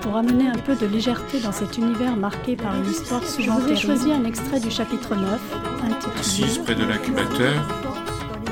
Pour 0.00 0.16
amener 0.16 0.48
un 0.48 0.58
peu 0.58 0.74
de 0.74 0.86
légèreté 0.86 1.40
dans 1.40 1.52
cet 1.52 1.76
univers 1.76 2.16
marqué 2.16 2.56
par 2.56 2.74
une 2.74 2.90
histoire 2.90 3.22
souvent 3.22 3.58
Je 3.58 3.64
vous 3.64 3.72
ai 3.72 3.76
choisi 3.76 4.12
un 4.12 4.24
extrait 4.24 4.60
du 4.60 4.70
chapitre 4.70 5.14
9, 5.14 5.40
intitulé 5.84 6.18
Assise 6.18 6.58
près 6.58 6.74
de 6.74 6.84
l'incubateur, 6.84 7.52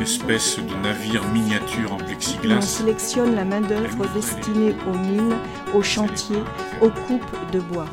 espèce 0.00 0.58
de 0.58 0.74
navire 0.82 1.24
miniature 1.32 1.92
en 1.92 1.96
plexiglas. 1.96 2.58
On 2.58 2.60
sélectionne 2.60 3.34
la 3.34 3.44
main-d'œuvre 3.44 4.06
destinée 4.14 4.74
aux 4.86 4.96
mines, 4.96 5.36
aux 5.74 5.82
chantiers, 5.82 6.42
aux 6.80 6.90
coupes 6.90 7.50
de 7.52 7.60
bois. 7.60 7.88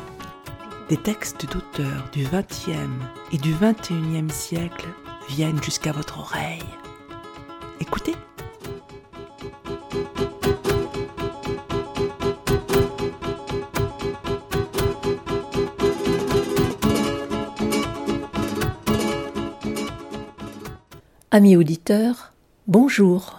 Des 0.88 0.96
textes 0.96 1.46
d'auteurs 1.52 2.08
du 2.12 2.24
XXe 2.24 2.70
et 3.32 3.38
du 3.38 3.54
XXIe 3.54 4.30
siècle 4.30 4.86
viennent 5.28 5.62
jusqu'à 5.62 5.92
votre 5.92 6.20
oreille. 6.20 6.62
Écoutez. 7.80 8.14
Amis 21.36 21.54
auditeurs, 21.54 22.32
bonjour. 22.66 23.38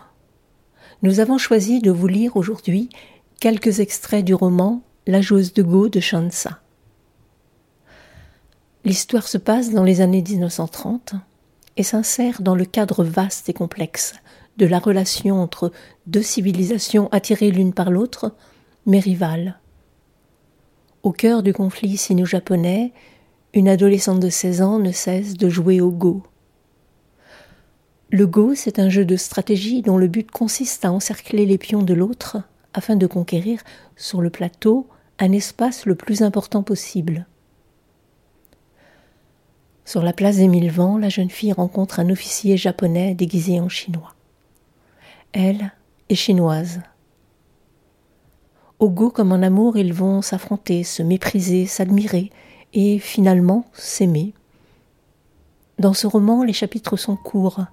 Nous 1.02 1.20
avons 1.20 1.40
choisi 1.40 1.82
de 1.82 1.90
vous 1.90 2.06
lire 2.06 2.38
aujourd'hui 2.38 2.90
quelques 3.40 3.80
extraits 3.80 4.24
du 4.24 4.36
roman 4.36 4.84
La 5.08 5.20
joueuse 5.20 5.52
de 5.52 5.64
Go 5.64 5.90
de 5.90 6.00
Shansa. 6.00 6.60
L'histoire 8.86 9.28
se 9.28 9.40
passe 9.40 9.72
dans 9.72 9.84
les 9.84 10.02
années 10.02 10.22
1930 10.22 11.16
et 11.76 11.82
s'insère 11.82 12.44
dans 12.44 12.54
le 12.54 12.66
cadre 12.66 13.04
vaste 13.04 13.50
et 13.50 13.54
complexe 13.54 14.14
de 14.58 14.68
la 14.68 14.78
relation 14.78 15.42
entre 15.42 15.72
deux 16.06 16.22
civilisations 16.22 17.10
attirées 17.12 17.50
l'une 17.50 17.74
par 17.74 17.90
l'autre, 17.90 18.36
mais 18.86 19.00
rivales. 19.00 19.60
Au 21.02 21.14
cœur 21.14 21.42
du 21.42 21.52
conflit 21.52 21.98
sino-japonais, 21.98 22.94
une 23.56 23.68
adolescente 23.68 24.20
de 24.20 24.30
16 24.30 24.62
ans 24.62 24.78
ne 24.78 24.92
cesse 24.92 25.34
de 25.34 25.50
jouer 25.50 25.82
au 25.82 25.90
Go. 25.90 26.22
Le 28.10 28.26
Go, 28.26 28.56
c'est 28.56 28.80
un 28.80 28.90
jeu 28.90 29.04
de 29.04 29.18
stratégie 29.18 29.82
dont 29.82 29.98
le 29.98 30.08
but 30.08 30.32
consiste 30.32 30.86
à 30.86 30.92
encercler 30.92 31.46
les 31.46 31.58
pions 31.58 31.84
de 31.84 31.94
l'autre 31.94 32.38
afin 32.74 32.96
de 32.96 33.06
conquérir 33.06 33.62
sur 33.98 34.22
le 34.22 34.30
plateau 34.30 34.88
un 35.20 35.34
espace 35.34 35.86
le 35.86 35.96
plus 35.96 36.22
important 36.22 36.64
possible. 36.64 37.26
Sur 39.84 40.04
la 40.04 40.14
place 40.14 40.38
des 40.38 40.48
Mille 40.48 40.72
Vents, 40.72 40.98
la 40.98 41.10
jeune 41.10 41.30
fille 41.30 41.52
rencontre 41.52 42.00
un 42.00 42.10
officier 42.10 42.56
japonais 42.56 43.14
déguisé 43.14 43.60
en 43.60 43.68
chinois. 43.68 44.16
Elle 45.34 45.74
est 46.08 46.16
chinoise. 46.16 46.82
Au 48.80 48.90
goût 48.90 49.10
comme 49.10 49.34
en 49.34 49.42
amour, 49.42 49.76
ils 49.76 49.94
vont 49.94 50.22
s'affronter, 50.22 50.84
se 50.84 51.04
mépriser, 51.04 51.66
s'admirer 51.66 52.32
et 52.74 53.00
finalement 53.00 53.66
s'aimer. 53.74 54.34
Dans 55.80 55.94
ce 55.94 56.08
roman, 56.08 56.44
les 56.44 56.54
chapitres 56.54 56.96
sont 56.96 57.16
courts, 57.16 57.66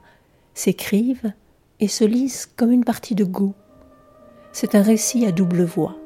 s'écrivent 0.54 1.32
et 1.80 1.88
se 1.88 2.04
lisent 2.04 2.46
comme 2.46 2.72
une 2.72 2.84
partie 2.84 3.14
de 3.14 3.24
Go. 3.24 3.54
C'est 4.52 4.74
un 4.74 4.82
récit 4.82 5.26
à 5.26 5.32
double 5.32 5.64
voix. 5.64 5.96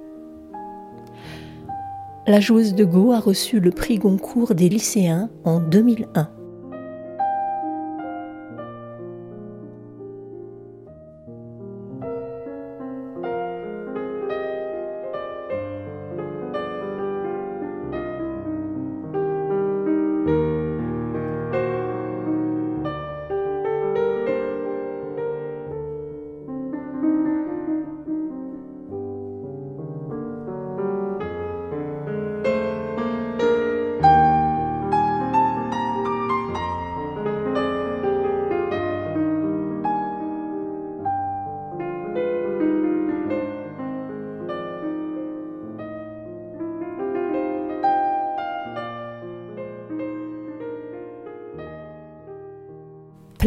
La 2.26 2.40
joueuse 2.40 2.74
de 2.74 2.84
Go 2.84 3.12
a 3.12 3.20
reçu 3.20 3.60
le 3.60 3.70
prix 3.70 3.98
Goncourt 3.98 4.54
des 4.54 4.68
lycéens 4.68 5.30
en 5.44 5.60
2001. 5.60 6.30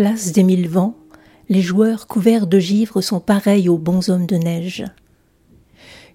Des 0.01 0.41
mille 0.41 0.67
vents, 0.67 0.95
les 1.47 1.61
joueurs 1.61 2.07
couverts 2.07 2.47
de 2.47 2.57
givre 2.57 3.01
sont 3.01 3.19
pareils 3.19 3.69
aux 3.69 3.77
bonshommes 3.77 4.25
de 4.25 4.35
neige. 4.35 4.83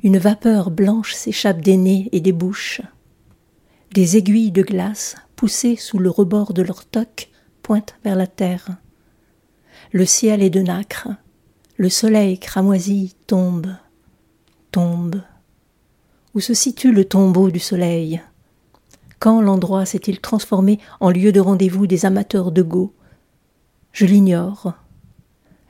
Une 0.03 0.19
vapeur 0.19 0.73
blanche 0.73 1.15
s'échappe 1.15 1.61
des 1.61 1.77
nez 1.77 2.09
et 2.11 2.19
des 2.19 2.33
bouches. 2.33 2.81
Des 3.93 4.17
aiguilles 4.17 4.51
de 4.51 4.63
glace, 4.63 5.15
poussées 5.37 5.77
sous 5.77 6.01
le 6.01 6.11
rebord 6.11 6.53
de 6.53 6.63
leur 6.63 6.85
toque, 6.85 7.31
pointent 7.63 7.95
vers 8.03 8.17
la 8.17 8.27
terre. 8.27 8.71
Le 9.93 10.05
ciel 10.05 10.43
est 10.43 10.51
de 10.51 10.63
nacre. 10.63 11.11
Le 11.77 11.89
soleil 11.89 12.41
cramoisi 12.41 13.15
tombe, 13.29 13.69
tombe. 14.73 15.23
Où 16.35 16.41
se 16.41 16.55
situe 16.55 16.91
le 16.91 17.05
tombeau 17.05 17.53
du 17.53 17.61
soleil? 17.61 18.21
Quand 19.21 19.41
l'endroit 19.41 19.87
s'est-il 19.87 20.21
transformé 20.21 20.81
en 20.99 21.11
lieu 21.11 21.31
de 21.31 21.41
rendez-vous 21.41 21.87
des 21.87 22.05
amateurs 22.05 22.51
de 22.51 22.63
go? 22.63 22.93
Je 23.97 24.05
l'ignore. 24.05 24.75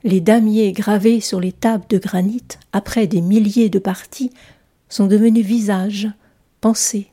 Les 0.03 0.21
damiers 0.21 0.73
gravés 0.73 1.21
sur 1.21 1.39
les 1.39 1.53
tables 1.53 1.85
de 1.89 1.97
granit, 1.97 2.43
après 2.73 3.07
des 3.07 3.21
milliers 3.21 3.71
de 3.71 3.79
parties, 3.79 4.33
sont 4.89 5.07
devenus 5.07 5.47
visages, 5.47 6.09
pensées, 6.61 7.13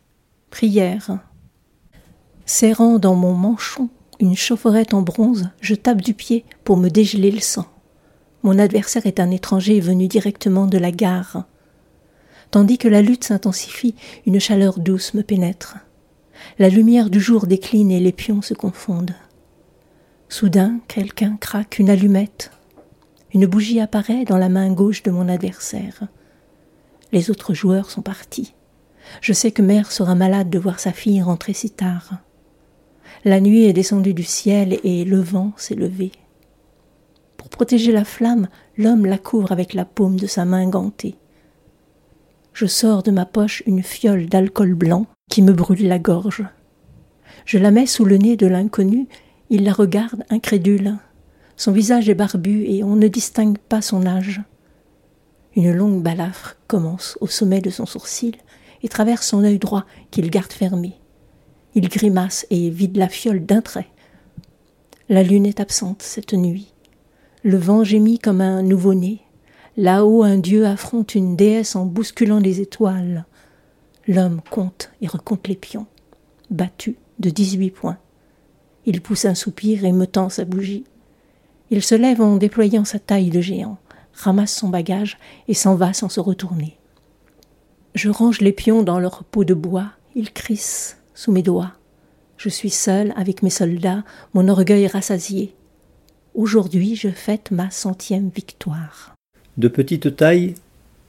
prières. 0.50 1.20
Serrant 2.48 2.98
dans 2.98 3.14
mon 3.14 3.34
manchon 3.34 3.90
une 4.20 4.36
chaufferette 4.36 4.96
en 4.96 5.04
bronze, 5.04 5.50
je 5.62 5.76
tape 5.76 6.02
du 6.02 6.16
pied 6.16 6.46
pour 6.64 6.78
me 6.78 6.90
dégeler 6.90 7.30
le 7.30 7.42
sang. 7.42 7.68
Mon 8.42 8.58
adversaire 8.58 9.06
est 9.06 9.20
un 9.20 9.30
étranger 9.30 9.80
venu 9.82 10.08
directement 10.08 10.66
de 10.66 10.80
la 10.80 10.92
gare. 10.92 11.46
Tandis 12.50 12.80
que 12.80 12.88
la 12.88 13.04
lutte 13.04 13.26
s'intensifie, 13.26 13.94
une 14.26 14.40
chaleur 14.40 14.80
douce 14.80 15.14
me 15.14 15.22
pénètre. 15.22 15.78
La 16.58 16.70
lumière 16.70 17.12
du 17.12 17.22
jour 17.22 17.46
décline 17.46 17.92
et 17.92 18.00
les 18.00 18.12
pions 18.12 18.42
se 18.42 18.56
confondent. 18.56 19.14
Soudain, 20.30 20.80
quelqu'un 20.88 21.38
craque 21.40 21.80
une 21.80 21.90
allumette. 21.90 22.52
Une 23.34 23.46
bougie 23.46 23.80
apparaît 23.80 24.26
dans 24.26 24.38
la 24.38 24.50
main 24.50 24.72
gauche 24.72 25.04
de 25.04 25.12
mon 25.12 25.30
adversaire. 25.30 26.08
Les 27.12 27.30
autres 27.30 27.54
joueurs 27.54 27.92
sont 27.92 28.02
partis. 28.02 28.54
Je 29.22 29.34
sais 29.34 29.52
que 29.52 29.62
mère 29.62 29.92
sera 29.92 30.16
malade 30.16 30.50
de 30.50 30.60
voir 30.60 30.80
sa 30.80 30.92
fille 30.92 31.22
rentrer 31.22 31.54
si 31.54 31.70
tard. 31.70 32.14
La 33.26 33.40
nuit 33.40 33.66
est 33.66 33.74
descendue 33.74 34.14
du 34.14 34.24
ciel 34.24 34.80
et 34.84 35.06
le 35.06 35.20
vent 35.20 35.54
s'est 35.56 35.76
levé. 35.76 36.12
Pour 37.38 37.50
protéger 37.50 37.92
la 37.92 38.06
flamme, 38.06 38.48
l'homme 38.78 39.06
la 39.06 39.18
couvre 39.18 39.52
avec 39.52 39.74
la 39.74 39.86
paume 39.86 40.20
de 40.20 40.28
sa 40.28 40.46
main 40.46 40.68
gantée. 40.68 41.16
Je 42.54 42.66
sors 42.66 43.04
de 43.04 43.12
ma 43.12 43.26
poche 43.26 43.64
une 43.66 43.84
fiole 43.84 44.28
d'alcool 44.28 44.74
blanc 44.74 45.06
qui 45.30 45.42
me 45.42 45.54
brûle 45.54 45.88
la 45.88 46.00
gorge. 46.00 46.44
Je 47.46 47.58
la 47.58 47.72
mets 47.72 47.88
sous 47.88 48.06
le 48.06 48.18
nez 48.18 48.38
de 48.38 48.48
l'inconnu 48.48 49.08
il 49.54 49.66
la 49.66 49.74
regarde, 49.74 50.24
incrédule. 50.32 50.98
Son 51.58 51.72
visage 51.72 52.10
est 52.10 52.16
barbu 52.16 52.66
et 52.66 52.84
on 52.84 52.96
ne 52.96 53.08
distingue 53.08 53.60
pas 53.60 53.84
son 53.84 54.08
âge. 54.08 54.42
Une 55.56 55.72
longue 55.72 56.02
balafre 56.02 56.58
commence 56.66 57.20
au 57.22 57.28
sommet 57.28 57.62
de 57.62 57.70
son 57.70 57.86
sourcil 57.86 58.34
et 58.82 58.90
traverse 58.90 59.28
son 59.28 59.44
œil 59.44 59.60
droit 59.60 59.86
qu'il 60.10 60.32
garde 60.32 60.52
fermé. 60.52 60.96
Il 61.76 61.88
grimace 61.88 62.48
et 62.50 62.72
vide 62.72 62.98
la 62.98 63.08
fiole 63.08 63.46
d'un 63.46 63.62
trait. 63.62 63.90
La 65.08 65.22
lune 65.22 65.46
est 65.46 65.60
absente 65.60 66.02
cette 66.02 66.34
nuit. 66.34 66.74
Le 67.44 67.58
vent 67.58 67.84
gémit 67.84 68.18
comme 68.18 68.42
un 68.42 68.64
nouveau-né. 68.64 69.22
Là-haut, 69.78 70.24
un 70.24 70.40
dieu 70.40 70.66
affronte 70.66 71.14
une 71.14 71.36
déesse 71.36 71.76
en 71.76 71.86
bousculant 71.86 72.40
les 72.40 72.60
étoiles. 72.60 73.26
L'homme 74.08 74.42
compte 74.50 74.90
et 75.02 75.08
recompte 75.08 75.48
les 75.48 75.56
pions. 75.56 75.86
Battu 76.50 76.96
de 77.20 77.30
dix-huit 77.30 77.70
points. 77.70 78.00
Il 78.86 79.02
pousse 79.02 79.26
un 79.26 79.36
soupir 79.36 79.86
et 79.86 79.92
me 79.92 80.06
tend 80.06 80.30
sa 80.30 80.46
bougie. 80.46 80.84
Il 81.70 81.82
se 81.82 81.96
lève 81.96 82.22
en 82.22 82.36
déployant 82.36 82.86
sa 82.86 83.00
taille 83.00 83.30
de 83.30 83.42
géant, 83.42 83.78
ramasse 84.14 84.56
son 84.56 84.70
bagage 84.70 85.18
et 85.48 85.54
s'en 85.54 85.76
va 85.76 85.94
sans 85.94 86.10
se 86.10 86.20
retourner. 86.20 86.78
Je 87.96 88.10
range 88.10 88.42
les 88.42 88.52
pions 88.52 88.84
dans 88.84 89.00
leur 89.00 89.24
peau 89.24 89.44
de 89.44 89.54
bois, 89.54 89.92
ils 90.16 90.32
crissent 90.32 90.98
sous 91.14 91.32
mes 91.32 91.44
doigts. 91.44 91.74
Je 92.38 92.50
suis 92.50 92.70
seul 92.70 93.14
avec 93.16 93.44
mes 93.44 93.50
soldats, 93.50 94.04
mon 94.34 94.48
orgueil 94.48 94.88
rassasié. 94.88 95.54
Aujourd'hui, 96.34 96.96
je 96.96 97.10
fête 97.10 97.52
ma 97.52 97.70
centième 97.70 98.30
victoire. 98.36 99.14
De 99.58 99.68
petite 99.68 100.16
taille, 100.16 100.56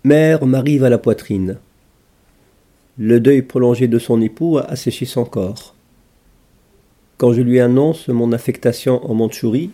mère 0.04 0.44
m'arrive 0.46 0.84
à 0.84 0.90
la 0.90 0.98
poitrine. 0.98 1.58
Le 2.98 3.18
deuil 3.18 3.42
prolongé 3.42 3.88
de 3.88 3.98
son 3.98 4.20
époux 4.20 4.58
a 4.58 4.64
asséché 4.64 5.06
son 5.06 5.24
corps. 5.24 5.73
Quand 7.16 7.32
je 7.32 7.42
lui 7.42 7.60
annonce 7.60 8.08
mon 8.08 8.32
affectation 8.32 9.04
en 9.08 9.14
Mandchourie, 9.14 9.70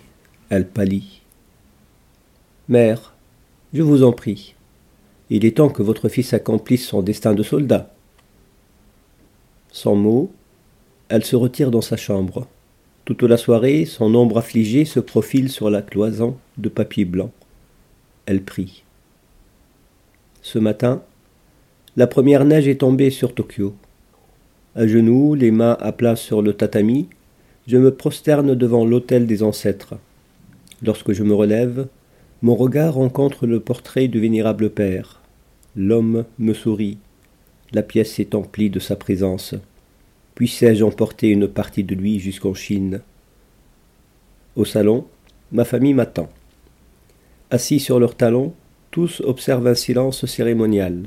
elle 0.50 0.68
pâlit. 0.68 1.22
Mère, 2.68 3.14
je 3.72 3.82
vous 3.82 4.02
en 4.02 4.12
prie, 4.12 4.54
il 5.30 5.44
est 5.44 5.56
temps 5.56 5.68
que 5.68 5.82
votre 5.82 6.08
fils 6.08 6.34
accomplisse 6.34 6.86
son 6.86 7.02
destin 7.02 7.34
de 7.34 7.44
soldat. 7.44 7.94
Sans 9.70 9.94
mot, 9.94 10.32
elle 11.08 11.24
se 11.24 11.36
retire 11.36 11.70
dans 11.70 11.80
sa 11.80 11.96
chambre. 11.96 12.48
Toute 13.04 13.22
la 13.22 13.36
soirée, 13.36 13.84
son 13.84 14.14
ombre 14.14 14.38
affligée 14.38 14.84
se 14.84 14.98
profile 14.98 15.48
sur 15.48 15.70
la 15.70 15.82
cloison 15.82 16.36
de 16.58 16.68
papier 16.68 17.04
blanc. 17.04 17.30
Elle 18.26 18.42
prie. 18.42 18.82
Ce 20.42 20.58
matin, 20.58 21.02
la 21.96 22.08
première 22.08 22.44
neige 22.44 22.66
est 22.66 22.80
tombée 22.80 23.10
sur 23.10 23.34
Tokyo. 23.34 23.74
À 24.74 24.86
genoux, 24.86 25.34
les 25.34 25.50
mains 25.52 25.76
à 25.80 25.92
plat 25.92 26.16
sur 26.16 26.42
le 26.42 26.54
tatami, 26.54 27.08
je 27.70 27.76
me 27.76 27.94
prosterne 27.94 28.56
devant 28.56 28.84
l'autel 28.84 29.28
des 29.28 29.44
ancêtres. 29.44 29.94
Lorsque 30.82 31.12
je 31.12 31.22
me 31.22 31.34
relève, 31.34 31.86
mon 32.42 32.56
regard 32.56 32.94
rencontre 32.94 33.46
le 33.46 33.60
portrait 33.60 34.08
du 34.08 34.18
vénérable 34.18 34.70
père. 34.70 35.20
L'homme 35.76 36.24
me 36.40 36.52
sourit. 36.52 36.98
La 37.72 37.84
pièce 37.84 38.18
est 38.18 38.34
emplie 38.34 38.70
de 38.70 38.80
sa 38.80 38.96
présence. 38.96 39.54
Puissais-je 40.34 40.82
emporter 40.82 41.28
une 41.28 41.46
partie 41.46 41.84
de 41.84 41.94
lui 41.94 42.18
jusqu'en 42.18 42.54
Chine? 42.54 43.02
Au 44.56 44.64
salon, 44.64 45.06
ma 45.52 45.64
famille 45.64 45.94
m'attend. 45.94 46.28
Assis 47.52 47.78
sur 47.78 48.00
leurs 48.00 48.16
talons, 48.16 48.52
tous 48.90 49.22
observent 49.24 49.68
un 49.68 49.76
silence 49.76 50.26
cérémonial. 50.26 51.04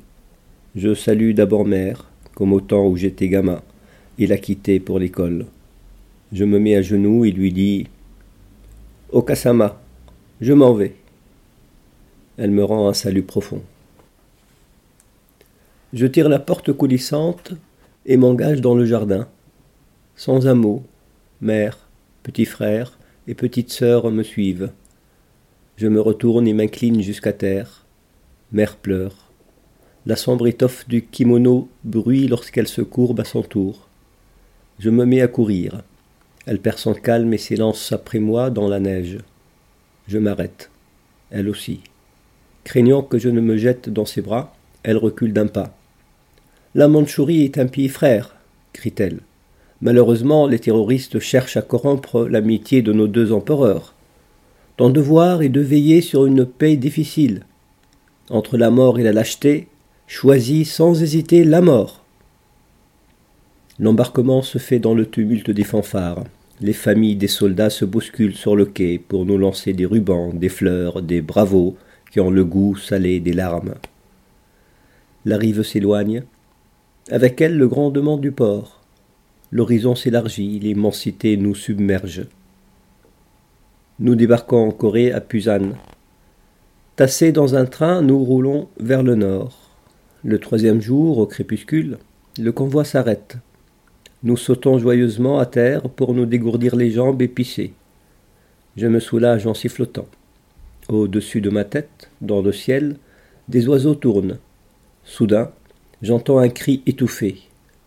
Je 0.77 0.93
salue 0.93 1.33
d'abord 1.33 1.65
mère, 1.65 2.09
comme 2.35 2.53
au 2.53 2.61
temps 2.61 2.87
où 2.87 2.95
j'étais 2.95 3.27
gamin, 3.27 3.61
et 4.17 4.27
la 4.27 4.37
quitté 4.37 4.79
pour 4.79 4.97
l'école. 4.97 5.47
Je 6.33 6.45
me 6.45 6.57
mets 6.57 6.75
à 6.75 6.81
genoux 6.81 7.25
et 7.25 7.31
lui 7.31 7.53
dis 7.53 7.85
Okasama, 9.11 9.79
je 10.41 10.51
m'en 10.51 10.73
vais. 10.73 10.95
Elle 12.37 12.49
me 12.49 12.63
rend 12.63 12.89
un 12.89 12.93
salut 12.93 13.21
profond. 13.21 13.61
Je 15.93 16.07
tire 16.07 16.29
la 16.29 16.39
porte 16.39 16.73
coulissante 16.73 17.53
et 18.07 18.17
m'engage 18.17 18.61
dans 18.61 18.73
le 18.73 18.83
jardin. 18.83 19.27
Sans 20.15 20.47
un 20.47 20.55
mot, 20.55 20.81
mère, 21.39 21.77
petit 22.23 22.45
frère 22.45 22.97
et 23.27 23.35
petite 23.35 23.71
sœur 23.71 24.09
me 24.09 24.23
suivent. 24.23 24.71
Je 25.77 25.87
me 25.87 26.01
retourne 26.01 26.47
et 26.47 26.53
m'incline 26.53 27.03
jusqu'à 27.03 27.33
terre. 27.33 27.85
Mère 28.51 28.77
pleure. 28.77 29.29
La 30.07 30.15
sombre 30.15 30.47
étoffe 30.47 30.87
du 30.87 31.03
kimono 31.03 31.69
bruit 31.83 32.27
lorsqu'elle 32.27 32.67
se 32.67 32.81
courbe 32.81 33.19
à 33.19 33.23
son 33.23 33.43
tour. 33.43 33.87
Je 34.79 34.89
me 34.89 35.05
mets 35.05 35.21
à 35.21 35.27
courir. 35.27 35.83
Elle 36.45 36.59
perd 36.59 36.77
son 36.77 36.93
calme 36.93 37.33
et 37.33 37.37
s'élance 37.37 37.91
après 37.91 38.19
moi 38.19 38.49
dans 38.49 38.67
la 38.67 38.79
neige. 38.79 39.19
Je 40.07 40.17
m'arrête. 40.17 40.69
Elle 41.31 41.47
aussi. 41.47 41.79
Craignant 42.63 43.01
que 43.01 43.17
je 43.17 43.29
ne 43.29 43.41
me 43.41 43.57
jette 43.57 43.89
dans 43.89 44.05
ses 44.05 44.21
bras, 44.21 44.55
elle 44.83 44.97
recule 44.97 45.33
d'un 45.33 45.47
pas. 45.47 45.75
La 46.75 46.87
Mandchourie 46.87 47.43
est 47.43 47.57
un 47.57 47.67
pays 47.67 47.87
frère, 47.87 48.35
crie-t-elle. 48.73 49.19
Malheureusement, 49.81 50.47
les 50.47 50.59
terroristes 50.59 51.19
cherchent 51.19 51.57
à 51.57 51.61
corrompre 51.61 52.23
l'amitié 52.23 52.81
de 52.81 52.93
nos 52.93 53.07
deux 53.07 53.31
empereurs. 53.31 53.93
Ton 54.77 54.89
devoir 54.89 55.41
est 55.41 55.49
de 55.49 55.61
veiller 55.61 56.01
sur 56.01 56.25
une 56.25 56.45
paix 56.45 56.77
difficile. 56.77 57.45
Entre 58.29 58.57
la 58.57 58.71
mort 58.71 58.99
et 58.99 59.03
la 59.03 59.13
lâcheté, 59.13 59.67
choisis 60.07 60.73
sans 60.73 61.03
hésiter 61.03 61.43
la 61.43 61.61
mort. 61.61 62.02
L'embarquement 63.79 64.43
se 64.43 64.59
fait 64.59 64.77
dans 64.77 64.93
le 64.93 65.07
tumulte 65.07 65.49
des 65.49 65.63
fanfares. 65.63 66.23
Les 66.61 66.73
familles 66.73 67.15
des 67.15 67.27
soldats 67.27 67.71
se 67.71 67.85
bousculent 67.85 68.35
sur 68.35 68.55
le 68.55 68.65
quai 68.65 68.99
pour 68.99 69.25
nous 69.25 69.37
lancer 69.37 69.73
des 69.73 69.87
rubans, 69.87 70.31
des 70.31 70.49
fleurs, 70.49 71.01
des 71.01 71.21
bravos 71.21 71.75
qui 72.11 72.19
ont 72.19 72.29
le 72.29 72.45
goût 72.45 72.75
salé 72.75 73.19
des 73.19 73.33
larmes. 73.33 73.73
La 75.25 75.37
rive 75.37 75.63
s'éloigne, 75.63 76.23
avec 77.09 77.41
elle 77.41 77.57
le 77.57 77.67
grandement 77.67 78.17
du 78.17 78.31
port. 78.31 78.81
L'horizon 79.51 79.95
s'élargit, 79.95 80.59
l'immensité 80.59 81.35
nous 81.37 81.55
submerge. 81.55 82.27
Nous 83.99 84.15
débarquons 84.15 84.67
en 84.67 84.71
Corée 84.71 85.11
à 85.11 85.19
Pusan. 85.19 85.71
Tassés 86.95 87.31
dans 87.31 87.55
un 87.55 87.65
train, 87.65 88.03
nous 88.03 88.23
roulons 88.23 88.67
vers 88.79 89.01
le 89.01 89.15
nord. 89.15 89.71
Le 90.23 90.37
troisième 90.37 90.81
jour, 90.81 91.17
au 91.17 91.25
crépuscule, 91.25 91.97
le 92.37 92.51
convoi 92.51 92.85
s'arrête. 92.85 93.37
Nous 94.23 94.37
sautons 94.37 94.77
joyeusement 94.77 95.39
à 95.39 95.45
terre 95.45 95.81
pour 95.81 96.13
nous 96.13 96.25
dégourdir 96.25 96.75
les 96.75 96.91
jambes 96.91 97.21
et 97.21 97.27
pisser. 97.27 97.73
Je 98.77 98.87
me 98.87 98.99
soulage 98.99 99.45
en 99.47 99.53
sifflotant. 99.53 100.07
Au-dessus 100.89 101.41
de 101.41 101.49
ma 101.49 101.65
tête, 101.65 102.09
dans 102.21 102.41
le 102.41 102.51
ciel, 102.51 102.97
des 103.49 103.67
oiseaux 103.67 103.95
tournent. 103.95 104.37
Soudain, 105.03 105.51
J'entends 106.03 106.39
un 106.39 106.49
cri 106.49 106.83
étouffé. 106.85 107.37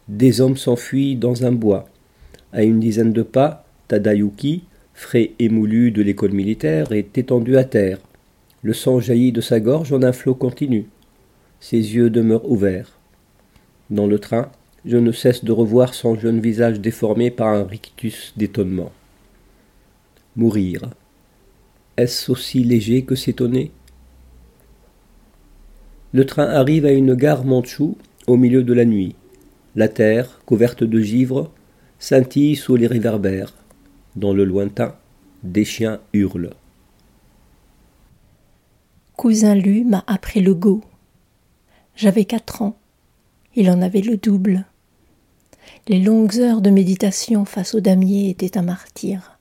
Des 0.09 0.41
hommes 0.41 0.57
s'enfuient 0.57 1.17
dans 1.17 1.45
un 1.45 1.53
bois. 1.53 1.87
À 2.51 2.63
une 2.63 2.81
dizaine 2.81 3.13
de 3.13 3.21
pas, 3.21 3.67
Tadayuki, 3.89 4.63
frais 4.95 5.33
émoulu 5.39 5.91
de 5.91 6.01
l'école 6.01 6.33
militaire, 6.33 6.93
est 6.93 7.19
étendu 7.19 7.59
à 7.59 7.65
terre. 7.65 7.99
Le 8.63 8.73
sang 8.73 9.01
jaillit 9.01 9.33
de 9.33 9.43
sa 9.43 9.61
gorge 9.61 9.93
en 9.93 10.03
un 10.03 10.13
flot 10.13 10.35
continu. 10.35 10.87
Ses 11.61 11.77
yeux 11.77 12.09
demeurent 12.09 12.51
ouverts. 12.51 12.97
Dans 13.91 14.07
le 14.07 14.19
train, 14.19 14.51
je 14.87 14.97
ne 14.97 15.11
cesse 15.11 15.45
de 15.45 15.51
revoir 15.51 15.95
son 15.95 16.15
jeune 16.15 16.41
visage 16.41 16.81
déformé 16.81 17.33
par 17.33 17.49
un 17.49 17.65
rictus 17.65 18.33
d'étonnement. 18.37 18.93
Mourir. 20.37 20.91
Est-ce 21.97 22.31
aussi 22.31 22.63
léger 22.63 23.03
que 23.03 23.17
s'étonner? 23.17 23.73
Le 26.13 26.25
train 26.25 26.47
arrive 26.47 26.87
à 26.87 26.93
une 26.93 27.15
gare 27.15 27.45
mandchoue 27.45 27.99
au 28.29 28.37
milieu 28.37 28.63
de 28.63 28.73
la 28.73 28.85
nuit. 28.85 29.17
La 29.75 29.89
terre, 29.89 30.41
couverte 30.47 30.85
de 30.85 31.01
givre, 31.01 31.51
scintille 31.99 32.55
sous 32.55 32.77
les 32.77 32.87
réverbères. 32.87 33.53
Dans 34.15 34.33
le 34.33 34.45
lointain, 34.45 34.95
des 35.43 35.65
chiens 35.65 36.01
hurlent. 36.13 36.55
Cousin 39.17 39.55
Lu 39.55 39.85
m'a 39.85 40.05
appris 40.07 40.41
le 40.41 40.55
go. 40.55 40.83
J'avais 41.97 42.25
quatre 42.25 42.63
ans. 42.63 42.79
Il 43.55 43.71
en 43.71 43.83
avait 43.83 44.03
le 44.03 44.17
double. 44.17 44.65
Les 45.89 46.01
longues 46.01 46.39
heures 46.41 46.63
de 46.63 46.71
méditation 46.71 47.45
face 47.45 47.77
au 47.77 47.81
damier 47.81 48.29
étaient 48.29 48.59
un 48.59 48.63
martyr, 48.63 49.39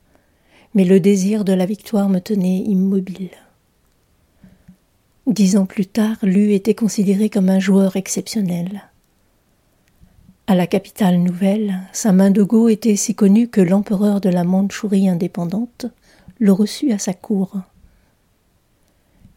mais 0.76 0.86
le 0.86 1.00
désir 1.00 1.44
de 1.44 1.54
la 1.54 1.66
victoire 1.66 2.08
me 2.08 2.20
tenait 2.20 2.60
immobile. 2.60 3.32
Dix 5.26 5.58
ans 5.58 5.66
plus 5.66 5.88
tard, 5.88 6.18
Lu 6.22 6.54
était 6.54 6.76
considéré 6.76 7.32
comme 7.32 7.50
un 7.50 7.58
joueur 7.58 7.96
exceptionnel. 7.96 8.84
À 10.46 10.54
la 10.54 10.68
capitale 10.68 11.18
nouvelle, 11.18 11.80
sa 11.94 12.12
main 12.12 12.30
de 12.30 12.44
go 12.44 12.70
était 12.70 12.96
si 12.96 13.16
connue 13.16 13.48
que 13.48 13.62
l'empereur 13.62 14.22
de 14.22 14.30
la 14.30 14.44
Mandchourie 14.44 15.10
indépendante 15.10 15.88
le 16.38 16.52
reçut 16.52 16.92
à 16.92 17.00
sa 17.00 17.16
cour. 17.16 17.58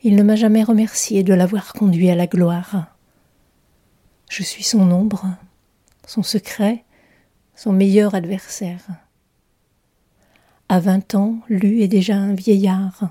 Il 0.02 0.14
ne 0.14 0.22
m'a 0.22 0.36
jamais 0.36 0.62
remercié 0.62 1.22
de 1.22 1.32
l'avoir 1.32 1.72
conduit 1.72 2.10
à 2.10 2.14
la 2.14 2.26
gloire. 2.26 2.94
Je 4.28 4.42
suis 4.42 4.62
son 4.62 4.90
ombre, 4.90 5.24
son 6.06 6.22
secret, 6.22 6.84
son 7.58 7.72
meilleur 7.72 8.14
adversaire. 8.14 8.86
À 10.68 10.78
vingt 10.78 11.16
ans, 11.16 11.40
Lu 11.48 11.80
est 11.82 11.88
déjà 11.88 12.14
un 12.14 12.32
vieillard. 12.32 13.10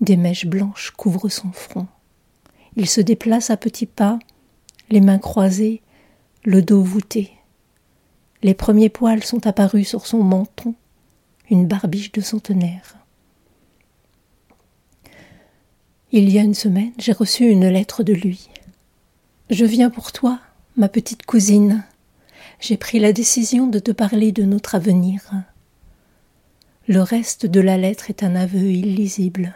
Des 0.00 0.16
mèches 0.16 0.46
blanches 0.46 0.92
couvrent 0.92 1.28
son 1.28 1.52
front. 1.52 1.86
Il 2.76 2.88
se 2.88 3.02
déplace 3.02 3.50
à 3.50 3.58
petits 3.58 3.84
pas, 3.84 4.18
les 4.88 5.02
mains 5.02 5.18
croisées, 5.18 5.82
le 6.44 6.62
dos 6.62 6.80
voûté. 6.80 7.30
Les 8.42 8.54
premiers 8.54 8.88
poils 8.88 9.24
sont 9.24 9.46
apparus 9.46 9.86
sur 9.86 10.06
son 10.06 10.22
menton, 10.22 10.74
une 11.50 11.66
barbiche 11.66 12.12
de 12.12 12.22
centenaire. 12.22 12.96
Il 16.12 16.30
y 16.30 16.38
a 16.38 16.42
une 16.42 16.54
semaine, 16.54 16.92
j'ai 16.96 17.12
reçu 17.12 17.46
une 17.46 17.68
lettre 17.68 18.02
de 18.02 18.14
lui. 18.14 18.48
Je 19.50 19.66
viens 19.66 19.90
pour 19.90 20.12
toi, 20.12 20.40
ma 20.78 20.88
petite 20.88 21.26
cousine. 21.26 21.84
J'ai 22.60 22.76
pris 22.76 22.98
la 22.98 23.12
décision 23.12 23.66
de 23.68 23.78
te 23.78 23.92
parler 23.92 24.32
de 24.32 24.42
notre 24.42 24.74
avenir. 24.74 25.30
Le 26.88 27.02
reste 27.02 27.46
de 27.46 27.60
la 27.60 27.76
lettre 27.76 28.10
est 28.10 28.22
un 28.22 28.34
aveu 28.34 28.70
illisible. 28.70 29.54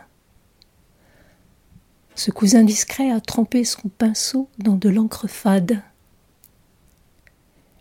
Ce 2.14 2.30
cousin 2.30 2.62
discret 2.62 3.10
a 3.10 3.20
trempé 3.20 3.64
son 3.64 3.88
pinceau 3.88 4.48
dans 4.58 4.76
de 4.76 4.88
l'encre 4.88 5.26
fade. 5.26 5.82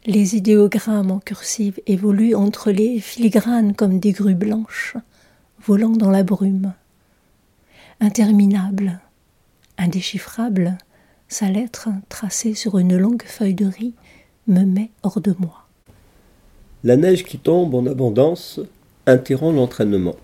Les 0.06 0.36
idéogrammes 0.36 1.12
en 1.12 1.20
cursive 1.20 1.80
évoluent 1.86 2.34
entre 2.34 2.72
les 2.72 3.00
filigranes 3.00 3.75
comme 3.75 4.00
des 4.00 4.13
grues 4.13 4.34
blanches, 4.34 4.98
volant 5.60 5.92
dans 5.92 6.10
la 6.10 6.24
brume. 6.24 6.74
Interminable, 8.00 9.00
indéchiffrable, 9.78 10.80
sa 11.28 11.50
lettre, 11.50 11.90
tracée 12.10 12.56
sur 12.56 12.80
une 12.80 12.98
longue 12.98 13.24
feuille 13.24 13.54
de 13.54 13.68
riz, 13.68 13.94
me 14.48 14.63
met 14.63 14.89
hors 15.03 15.21
de 15.21 15.33
moi. 15.39 15.67
La 16.83 16.98
neige 16.98 17.24
qui 17.24 17.38
tombe 17.38 17.75
en 17.75 17.86
abondance 17.86 18.60
interrompt 19.05 19.55
l'entraînement. 19.55 20.15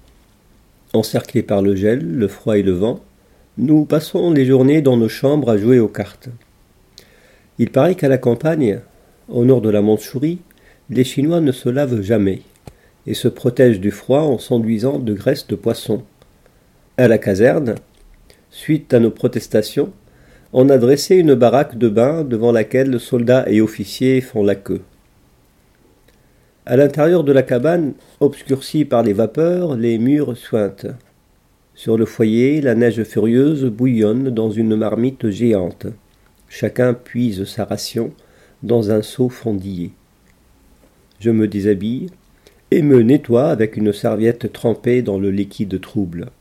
Encerclés 0.93 1.43
par 1.43 1.62
le 1.62 1.75
gel, 1.75 2.00
le 2.00 2.27
froid 2.27 2.57
et 2.57 2.63
le 2.63 2.71
vent, 2.71 3.00
nous 3.57 3.86
passons 3.86 4.31
les 4.31 4.45
journées 4.45 4.81
dans 4.81 4.97
nos 4.97 5.09
chambres 5.09 5.50
à 5.50 5.57
jouer 5.57 5.79
aux 5.79 5.88
cartes. 5.88 6.29
Il 7.59 7.71
paraît 7.71 7.95
qu'à 7.95 8.07
la 8.07 8.17
campagne, 8.17 8.79
au 9.29 9.45
nord 9.45 9.62
de 9.62 9.69
la 9.69 9.81
Mandchourie, 9.81 10.39
les 10.89 11.03
Chinois 11.03 11.41
ne 11.41 11.51
se 11.51 11.69
lavent 11.69 12.01
jamais 12.01 12.41
et 13.05 13.13
se 13.13 13.27
protègent 13.27 13.79
du 13.79 13.91
froid 13.91 14.21
en 14.21 14.38
s'enduisant 14.38 15.00
de 15.00 15.13
graisse 15.13 15.47
de 15.47 15.55
poisson. 15.55 16.03
À 16.97 17.07
la 17.07 17.17
caserne, 17.17 17.75
suite 18.50 18.93
à 18.93 19.00
nos 19.00 19.12
protestations, 19.12 19.91
on 20.54 20.70
a 20.70 20.77
dressé 20.77 21.16
une 21.16 21.34
baraque 21.34 21.77
de 21.77 21.89
bain 21.89 22.24
devant 22.24 22.51
laquelle 22.51 23.00
soldats 23.00 23.46
et 23.50 23.62
officiers 23.62 24.22
font 24.22 24.44
la 24.44 24.56
queue. 24.56 24.82
À 26.66 26.75
l'intérieur 26.75 27.24
de 27.24 27.32
la 27.32 27.44
cabane, 27.44 27.94
obscurcie 28.20 28.86
par 28.86 29.04
les 29.04 29.13
vapeurs, 29.13 29.75
les 29.75 29.98
murs 29.98 30.36
suintent. 30.36 30.88
Sur 31.75 31.98
le 31.98 32.06
foyer, 32.06 32.60
la 32.60 32.75
neige 32.75 33.04
furieuse 33.04 33.66
bouillonne 33.66 34.32
dans 34.32 34.51
une 34.51 34.75
marmite 34.75 35.30
géante. 35.30 35.88
Chacun 36.50 36.94
puise 36.94 37.46
sa 37.46 37.66
ration 37.66 38.12
dans 38.63 38.92
un 38.92 39.01
seau 39.01 39.30
fondillé. 39.30 39.92
Je 41.20 41.30
me 41.30 41.48
déshabille 41.48 42.08
et 42.72 42.82
me 42.82 43.01
nettoie 43.01 43.50
avec 43.50 43.77
une 43.77 43.94
serviette 43.94 44.51
trempée 44.51 45.01
dans 45.01 45.20
le 45.20 45.32
liquide 45.32 45.80
trouble. 45.80 46.32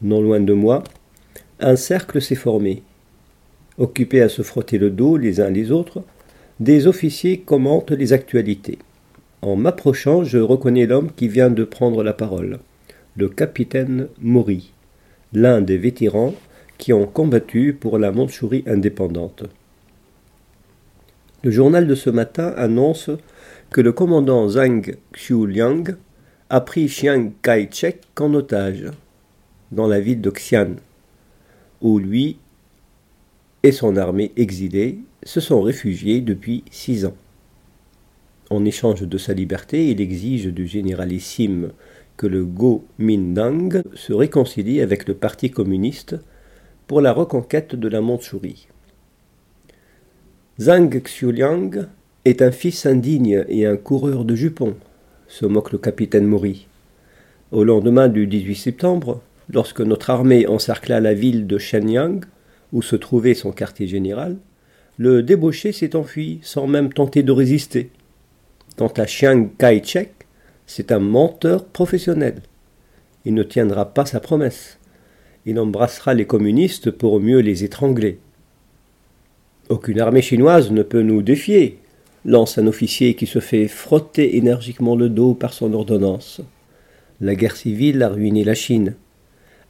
Non 0.00 0.20
loin 0.20 0.40
de 0.40 0.52
moi, 0.52 0.82
un 1.60 1.76
cercle 1.76 2.22
s'est 2.22 2.34
formé. 2.34 2.82
Occupés 3.78 4.22
à 4.22 4.28
se 4.28 4.42
frotter 4.42 4.78
le 4.78 4.90
dos 4.90 5.16
les 5.16 5.40
uns 5.40 5.50
les 5.50 5.72
autres, 5.72 6.02
des 6.60 6.86
officiers 6.86 7.38
commentent 7.40 7.90
les 7.90 8.12
actualités. 8.12 8.78
En 9.40 9.56
m'approchant, 9.56 10.22
je 10.24 10.38
reconnais 10.38 10.86
l'homme 10.86 11.10
qui 11.10 11.26
vient 11.28 11.50
de 11.50 11.64
prendre 11.64 12.02
la 12.02 12.12
parole, 12.12 12.58
le 13.16 13.28
capitaine 13.28 14.08
Maury, 14.20 14.72
l'un 15.32 15.60
des 15.60 15.78
vétérans 15.78 16.34
qui 16.78 16.92
ont 16.92 17.06
combattu 17.06 17.72
pour 17.72 17.98
la 17.98 18.12
Mandchourie 18.12 18.64
indépendante. 18.66 19.44
Le 21.42 21.50
journal 21.50 21.86
de 21.88 21.94
ce 21.94 22.10
matin 22.10 22.52
annonce 22.56 23.10
que 23.70 23.80
le 23.80 23.92
commandant 23.92 24.48
Zhang 24.48 24.96
Xiuliang 25.12 25.96
a 26.50 26.60
pris 26.60 26.88
Chiang 26.88 27.32
Kai-shek 27.42 28.00
en 28.20 28.34
otage 28.34 28.84
dans 29.72 29.88
la 29.88 29.98
ville 29.98 30.20
de 30.20 30.30
Xi'an, 30.30 30.76
où 31.80 31.98
lui 31.98 32.36
et 33.62 33.72
son 33.72 33.96
armée 33.96 34.32
exilée 34.36 34.98
se 35.24 35.40
sont 35.40 35.62
réfugiés 35.62 36.20
depuis 36.20 36.64
six 36.70 37.04
ans. 37.04 37.14
En 38.50 38.64
échange 38.64 39.02
de 39.02 39.18
sa 39.18 39.32
liberté, 39.32 39.90
il 39.90 40.00
exige 40.00 40.46
du 40.46 40.66
généralissime 40.66 41.70
que 42.16 42.26
le 42.26 42.44
Go-Mindang 42.44 43.82
se 43.94 44.12
réconcilie 44.12 44.80
avec 44.80 45.08
le 45.08 45.14
Parti 45.14 45.50
communiste 45.50 46.16
pour 46.86 47.00
la 47.00 47.12
reconquête 47.12 47.74
de 47.74 47.88
la 47.88 48.00
Mandchourie. 48.00 48.68
Zhang 50.60 51.02
Xiuliang 51.02 51.86
est 52.24 52.42
un 52.42 52.52
fils 52.52 52.84
indigne 52.84 53.44
et 53.48 53.66
un 53.66 53.76
coureur 53.76 54.24
de 54.24 54.34
jupons, 54.34 54.76
se 55.28 55.46
moque 55.46 55.72
le 55.72 55.78
capitaine 55.78 56.26
Mori. 56.26 56.66
Au 57.52 57.64
lendemain 57.64 58.08
du 58.08 58.26
18 58.26 58.54
septembre, 58.54 59.22
lorsque 59.50 59.80
notre 59.80 60.10
armée 60.10 60.46
encercla 60.46 61.00
la 61.00 61.14
ville 61.14 61.46
de 61.46 61.58
Shenyang, 61.58 62.20
où 62.72 62.82
se 62.82 62.96
trouvait 62.96 63.34
son 63.34 63.52
quartier 63.52 63.86
général, 63.86 64.36
le 64.98 65.22
débauché 65.22 65.72
s'est 65.72 65.96
enfui 65.96 66.40
sans 66.42 66.66
même 66.66 66.92
tenter 66.92 67.22
de 67.22 67.32
résister. 67.32 67.90
Quant 68.76 68.92
à 68.96 69.06
Chiang 69.06 69.48
Kai-shek, 69.58 70.12
c'est 70.66 70.92
un 70.92 71.00
menteur 71.00 71.64
professionnel. 71.64 72.42
Il 73.24 73.34
ne 73.34 73.42
tiendra 73.42 73.92
pas 73.92 74.06
sa 74.06 74.20
promesse. 74.20 74.78
Il 75.44 75.58
embrassera 75.58 76.14
les 76.14 76.26
communistes 76.26 76.90
pour 76.90 77.20
mieux 77.20 77.40
les 77.40 77.64
étrangler. 77.64 78.18
Aucune 79.68 80.00
armée 80.00 80.22
chinoise 80.22 80.70
ne 80.70 80.82
peut 80.82 81.02
nous 81.02 81.22
défier, 81.22 81.78
lance 82.24 82.58
un 82.58 82.66
officier 82.66 83.14
qui 83.14 83.26
se 83.26 83.38
fait 83.38 83.68
frotter 83.68 84.36
énergiquement 84.36 84.96
le 84.96 85.08
dos 85.08 85.34
par 85.34 85.52
son 85.52 85.72
ordonnance. 85.72 86.40
La 87.20 87.34
guerre 87.34 87.56
civile 87.56 88.02
a 88.02 88.08
ruiné 88.08 88.44
la 88.44 88.54
Chine. 88.54 88.94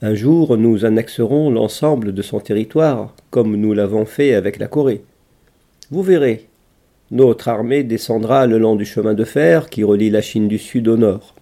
Un 0.04 0.16
jour, 0.16 0.56
nous 0.56 0.84
annexerons 0.84 1.48
l'ensemble 1.48 2.12
de 2.12 2.22
son 2.22 2.40
territoire, 2.40 3.14
comme 3.30 3.54
nous 3.54 3.72
l'avons 3.72 4.04
fait 4.04 4.34
avec 4.34 4.58
la 4.58 4.66
Corée. 4.66 5.04
Vous 5.92 6.02
verrez, 6.02 6.48
notre 7.12 7.46
armée 7.46 7.84
descendra 7.84 8.48
le 8.48 8.58
long 8.58 8.74
du 8.74 8.84
chemin 8.84 9.14
de 9.14 9.22
fer 9.22 9.70
qui 9.70 9.84
relie 9.84 10.10
la 10.10 10.20
Chine 10.20 10.48
du 10.48 10.58
Sud 10.58 10.88
au 10.88 10.96
nord. 10.96 11.36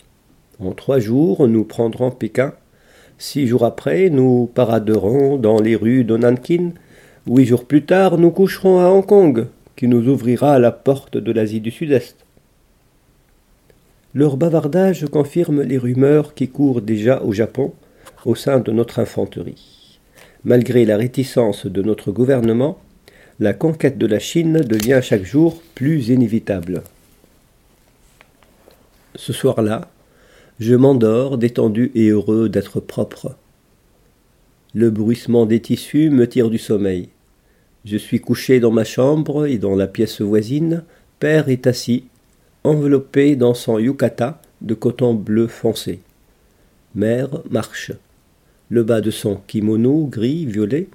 En 0.63 0.73
trois 0.73 0.99
jours, 0.99 1.49
nous 1.49 1.65
prendrons 1.65 2.11
Pékin. 2.11 2.53
Six 3.17 3.47
jours 3.47 3.65
après, 3.65 4.11
nous 4.11 4.51
paraderons 4.55 5.39
dans 5.39 5.59
les 5.59 5.75
rues 5.75 6.05
de 6.05 6.19
Nankin 6.19 6.73
Huit 7.27 7.47
jours 7.47 7.65
plus 7.65 7.87
tard, 7.87 8.19
nous 8.19 8.31
coucherons 8.31 8.81
à 8.81 8.91
Hong 8.91 9.07
Kong, 9.07 9.47
qui 9.75 9.89
nous 9.89 10.07
ouvrira 10.07 10.59
la 10.59 10.71
porte 10.71 11.17
de 11.17 11.33
l'Asie 11.33 11.61
du 11.61 11.71
Sud-Est. 11.71 12.17
Leur 14.13 14.37
bavardage 14.37 15.07
confirme 15.07 15.63
les 15.63 15.79
rumeurs 15.79 16.35
qui 16.35 16.49
courent 16.49 16.83
déjà 16.83 17.23
au 17.23 17.33
Japon 17.33 17.73
au 18.25 18.35
sein 18.35 18.61
de 18.61 18.73
notre 18.73 18.99
infanterie. 18.99 19.99
Malgré 20.45 20.85
la 20.85 20.97
réticence 20.97 21.67
de 21.67 21.83
notre 21.83 22.13
gouvernement, 22.13 22.79
la 23.39 23.53
conquête 23.53 23.99
de 23.99 24.07
la 24.07 24.19
Chine 24.19 24.61
devient 24.61 25.01
chaque 25.03 25.25
jour 25.25 25.63
plus 25.75 26.09
inévitable. 26.09 26.83
Ce 29.15 29.33
soir-là, 29.33 29.91
je 30.61 30.75
m'endors 30.75 31.39
détendu 31.39 31.91
et 31.95 32.09
heureux 32.09 32.49
d'être 32.49 32.81
propre. 32.81 33.37
Le 34.75 34.91
bruissement 34.91 35.47
des 35.47 35.61
tissus 35.61 36.11
me 36.11 36.29
tire 36.29 36.51
du 36.51 36.59
sommeil. 36.59 37.09
Je 37.85 37.97
suis 37.97 38.21
couché 38.21 38.61
dans 38.61 38.71
ma 38.71 38.85
chambre 38.85 39.47
et 39.47 39.59
dans 39.59 39.75
la 39.75 39.87
pièce 39.87 40.21
voisine, 40.21 40.85
père 41.19 41.49
est 41.49 41.67
assis, 41.67 42.05
enveloppé 42.63 43.37
dans 43.37 43.55
son 43.55 43.79
yukata 43.79 44.41
de 44.61 44.75
coton 44.75 45.15
bleu 45.15 45.47
foncé. 45.47 46.01
Mère 46.95 47.29
marche. 47.51 47.93
Le 48.71 48.85
bas 48.85 49.01
de 49.01 49.11
son 49.11 49.41
kimono 49.49 50.07
gris-violet 50.07 50.87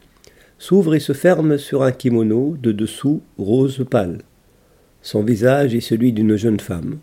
s'ouvre 0.57 0.95
et 0.95 1.01
se 1.01 1.11
ferme 1.11 1.57
sur 1.57 1.83
un 1.83 1.91
kimono 1.91 2.55
de 2.61 2.71
dessous 2.71 3.21
rose 3.37 3.85
pâle. 3.89 4.19
Son 5.01 5.23
visage 5.23 5.75
est 5.75 5.81
celui 5.81 6.13
d'une 6.13 6.37
jeune 6.37 6.61
femme. 6.61 6.99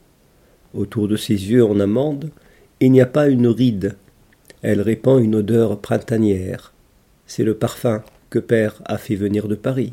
Autour 0.73 1.09
de 1.09 1.17
ses 1.17 1.35
yeux 1.35 1.65
en 1.65 1.79
amande, 1.79 2.31
il 2.81 2.91
n'y 2.91 3.03
a 3.03 3.07
pas 3.07 3.29
une 3.29 3.49
ride. 3.49 3.97
Elle 4.63 4.81
répand 4.81 5.23
une 5.23 5.35
odeur 5.35 5.79
printanière. 5.79 6.73
C'est 7.27 7.45
le 7.45 7.55
parfum 7.55 8.03
que 8.31 8.39
père 8.39 8.81
a 8.87 8.97
fait 8.97 9.15
venir 9.15 9.49
de 9.49 9.55
Paris. 9.55 9.93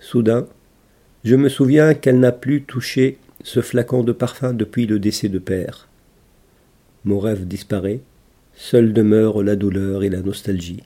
Soudain, 0.00 0.48
je 1.22 1.36
me 1.36 1.48
souviens 1.48 1.94
qu'elle 1.94 2.18
n'a 2.18 2.32
plus 2.32 2.62
touché 2.64 3.18
ce 3.44 3.62
flacon 3.62 4.02
de 4.02 4.12
parfum 4.12 4.52
depuis 4.52 4.86
le 4.86 4.98
décès 4.98 5.28
de 5.28 5.38
père. 5.38 5.88
Mon 7.04 7.20
rêve 7.20 7.46
disparaît, 7.46 8.00
seule 8.56 8.92
demeure 8.92 9.42
la 9.42 9.56
douleur 9.56 10.02
et 10.02 10.10
la 10.10 10.20
nostalgie. 10.20 10.82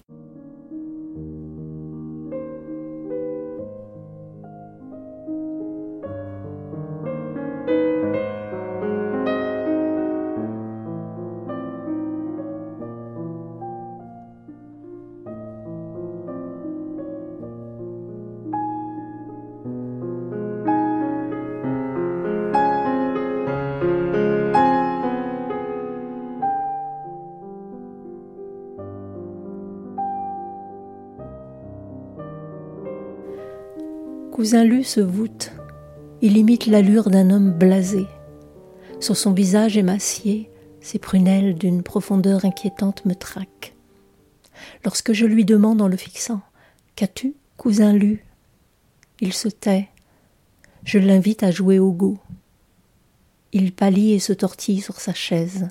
Cousin 34.49 34.83
se 34.83 35.00
voûte. 35.00 35.52
Il 36.23 36.38
imite 36.38 36.64
l'allure 36.64 37.11
d'un 37.11 37.28
homme 37.28 37.52
blasé. 37.52 38.07
Sur 38.99 39.14
son 39.14 39.35
visage 39.35 39.76
émacié, 39.76 40.49
Ses 40.81 40.99
prunelles 40.99 41.55
d'une 41.55 41.83
profondeur 41.83 42.47
inquiétante 42.47 43.05
me 43.05 43.14
traquent. 43.14 43.75
Lorsque 44.87 45.12
je 45.12 45.26
lui 45.26 45.45
demande 45.45 45.83
en 45.83 45.87
le 45.87 45.99
fixant 45.99 46.40
Qu'as-tu, 46.97 47.35
cousin 47.59 47.93
Lu? 47.93 48.25
Il 49.21 49.35
se 49.35 49.49
tait. 49.49 49.90
Je 50.83 50.99
l'invite 50.99 51.43
à 51.43 51.50
jouer 51.50 51.78
au 51.78 51.93
go. 51.93 52.17
Il 53.52 53.75
pâlit 53.75 54.14
et 54.14 54.19
se 54.19 54.33
tortille 54.33 54.81
sur 54.81 54.99
sa 54.99 55.12
chaise. 55.12 55.69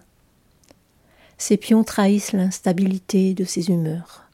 Ses 1.39 1.57
pions 1.57 1.83
trahissent 1.83 2.33
l'instabilité 2.33 3.33
de 3.33 3.43
ses 3.43 3.69
humeurs. 3.71 4.29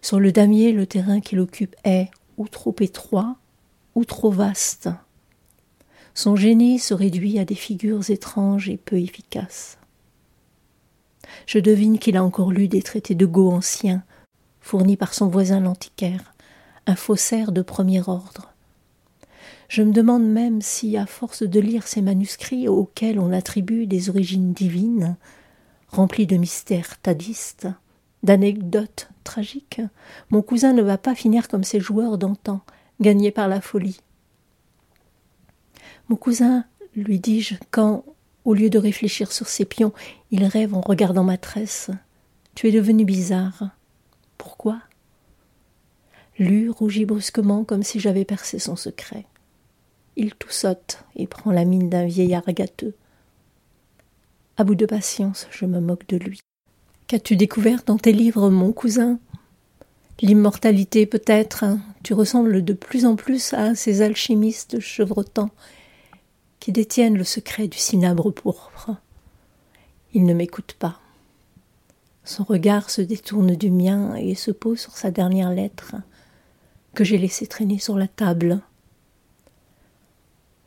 Sur 0.00 0.18
le 0.18 0.32
damier, 0.32 0.72
le 0.72 0.86
terrain 0.86 1.20
qu'il 1.20 1.38
occupe 1.38 1.76
est 1.84 2.08
ou 2.38 2.48
trop 2.48 2.74
étroit 2.80 3.36
ou 3.94 4.04
trop 4.04 4.30
vaste. 4.30 4.88
Son 6.14 6.36
génie 6.36 6.78
se 6.78 6.94
réduit 6.94 7.38
à 7.38 7.44
des 7.44 7.54
figures 7.54 8.10
étranges 8.10 8.68
et 8.68 8.76
peu 8.76 8.98
efficaces. 8.98 9.78
Je 11.46 11.58
devine 11.58 11.98
qu'il 11.98 12.16
a 12.16 12.24
encore 12.24 12.52
lu 12.52 12.68
des 12.68 12.82
traités 12.82 13.14
de 13.14 13.26
Go 13.26 13.50
anciens, 13.50 14.02
fournis 14.60 14.96
par 14.96 15.14
son 15.14 15.28
voisin 15.28 15.60
l'antiquaire, 15.60 16.34
un 16.86 16.96
faussaire 16.96 17.52
de 17.52 17.62
premier 17.62 18.06
ordre. 18.08 18.50
Je 19.68 19.82
me 19.82 19.92
demande 19.92 20.24
même 20.24 20.60
si, 20.60 20.98
à 20.98 21.06
force 21.06 21.42
de 21.42 21.60
lire 21.60 21.86
ces 21.86 22.02
manuscrits 22.02 22.68
auxquels 22.68 23.18
on 23.18 23.32
attribue 23.32 23.86
des 23.86 24.10
origines 24.10 24.52
divines, 24.52 25.16
remplis 25.88 26.26
de 26.26 26.36
mystères 26.36 27.00
tadistes, 27.00 27.68
d'anecdotes 28.22 29.08
tragiques, 29.24 29.80
mon 30.30 30.42
cousin 30.42 30.74
ne 30.74 30.82
va 30.82 30.98
pas 30.98 31.14
finir 31.14 31.48
comme 31.48 31.64
ces 31.64 31.80
joueurs 31.80 32.18
d'antan, 32.18 32.60
gagnés 33.02 33.30
par 33.30 33.48
la 33.48 33.60
folie. 33.60 34.00
Mon 36.08 36.16
cousin, 36.16 36.64
lui 36.96 37.20
dis-je, 37.20 37.54
quand, 37.70 38.04
au 38.44 38.54
lieu 38.54 38.70
de 38.70 38.78
réfléchir 38.78 39.32
sur 39.32 39.48
ses 39.48 39.64
pions, 39.64 39.92
il 40.30 40.44
rêve 40.44 40.74
en 40.74 40.80
regardant 40.80 41.24
ma 41.24 41.36
tresse. 41.36 41.90
Tu 42.54 42.68
es 42.68 42.72
devenu 42.72 43.04
bizarre. 43.04 43.70
Pourquoi? 44.38 44.80
Lui 46.38 46.68
rougit 46.68 47.04
brusquement 47.04 47.64
comme 47.64 47.82
si 47.82 48.00
j'avais 48.00 48.24
percé 48.24 48.58
son 48.58 48.76
secret. 48.76 49.26
Il 50.16 50.34
tout 50.34 50.50
saute 50.50 51.04
et 51.16 51.26
prend 51.26 51.52
la 51.52 51.64
mine 51.64 51.88
d'un 51.88 52.06
vieillard 52.06 52.44
gâteux. 52.46 52.94
À 54.56 54.64
bout 54.64 54.74
de 54.74 54.86
patience, 54.86 55.46
je 55.50 55.64
me 55.64 55.80
moque 55.80 56.06
de 56.08 56.16
lui. 56.16 56.40
Qu'as-tu 57.06 57.36
découvert 57.36 57.82
dans 57.84 57.98
tes 57.98 58.12
livres, 58.12 58.50
mon 58.50 58.72
cousin? 58.72 59.18
L'immortalité 60.20 61.06
peut-être. 61.06 61.64
Hein. 61.64 61.80
Tu 62.02 62.14
ressembles 62.14 62.64
de 62.64 62.72
plus 62.72 63.06
en 63.06 63.16
plus 63.16 63.54
à 63.54 63.74
ces 63.74 64.02
alchimistes 64.02 64.80
chevrotants 64.80 65.50
qui 66.60 66.70
détiennent 66.70 67.18
le 67.18 67.24
secret 67.24 67.66
du 67.66 67.78
cinabre 67.78 68.32
pourpre. 68.32 68.90
Il 70.14 70.24
ne 70.24 70.34
m'écoute 70.34 70.76
pas. 70.78 71.00
Son 72.24 72.44
regard 72.44 72.90
se 72.90 73.02
détourne 73.02 73.56
du 73.56 73.70
mien 73.70 74.14
et 74.14 74.34
se 74.36 74.52
pose 74.52 74.78
sur 74.78 74.96
sa 74.96 75.10
dernière 75.10 75.50
lettre, 75.50 75.96
que 76.94 77.02
j'ai 77.02 77.18
laissée 77.18 77.48
traîner 77.48 77.78
sur 77.78 77.98
la 77.98 78.06
table. 78.06 78.60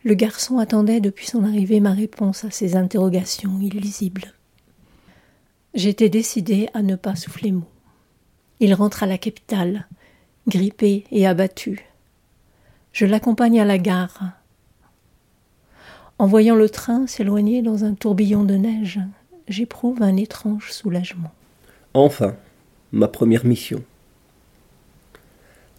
Le 0.04 0.16
garçon 0.16 0.58
attendait 0.58 1.00
depuis 1.00 1.28
son 1.28 1.46
arrivée 1.46 1.80
ma 1.80 1.94
réponse 1.94 2.44
à 2.44 2.52
ses 2.52 2.76
interrogations 2.76 3.60
illisibles. 3.62 4.34
J'étais 5.74 6.10
décidé 6.10 6.70
à 6.74 6.82
ne 6.82 6.96
pas 6.96 7.16
souffler 7.16 7.52
mot. 7.52 7.66
Il 8.60 8.74
rentre 8.74 9.04
à 9.04 9.06
la 9.06 9.18
capitale, 9.18 9.88
grippé 10.48 11.06
et 11.12 11.28
abattu. 11.28 11.86
Je 12.94 13.06
l'accompagne 13.06 13.60
à 13.60 13.66
la 13.66 13.78
gare, 13.78 14.36
en 16.18 16.28
voyant 16.28 16.56
le 16.56 16.70
train 16.70 17.08
s'éloigner 17.08 17.62
dans 17.62 17.84
un 17.84 17.94
tourbillon 17.94 18.46
de 18.46 18.54
neige, 18.54 19.02
j'éprouve 19.50 20.02
un 20.02 20.16
étrange 20.16 20.72
soulagement. 20.72 21.32
Enfin, 21.94 22.36
ma 22.94 23.10
première 23.10 23.46
mission. 23.46 23.84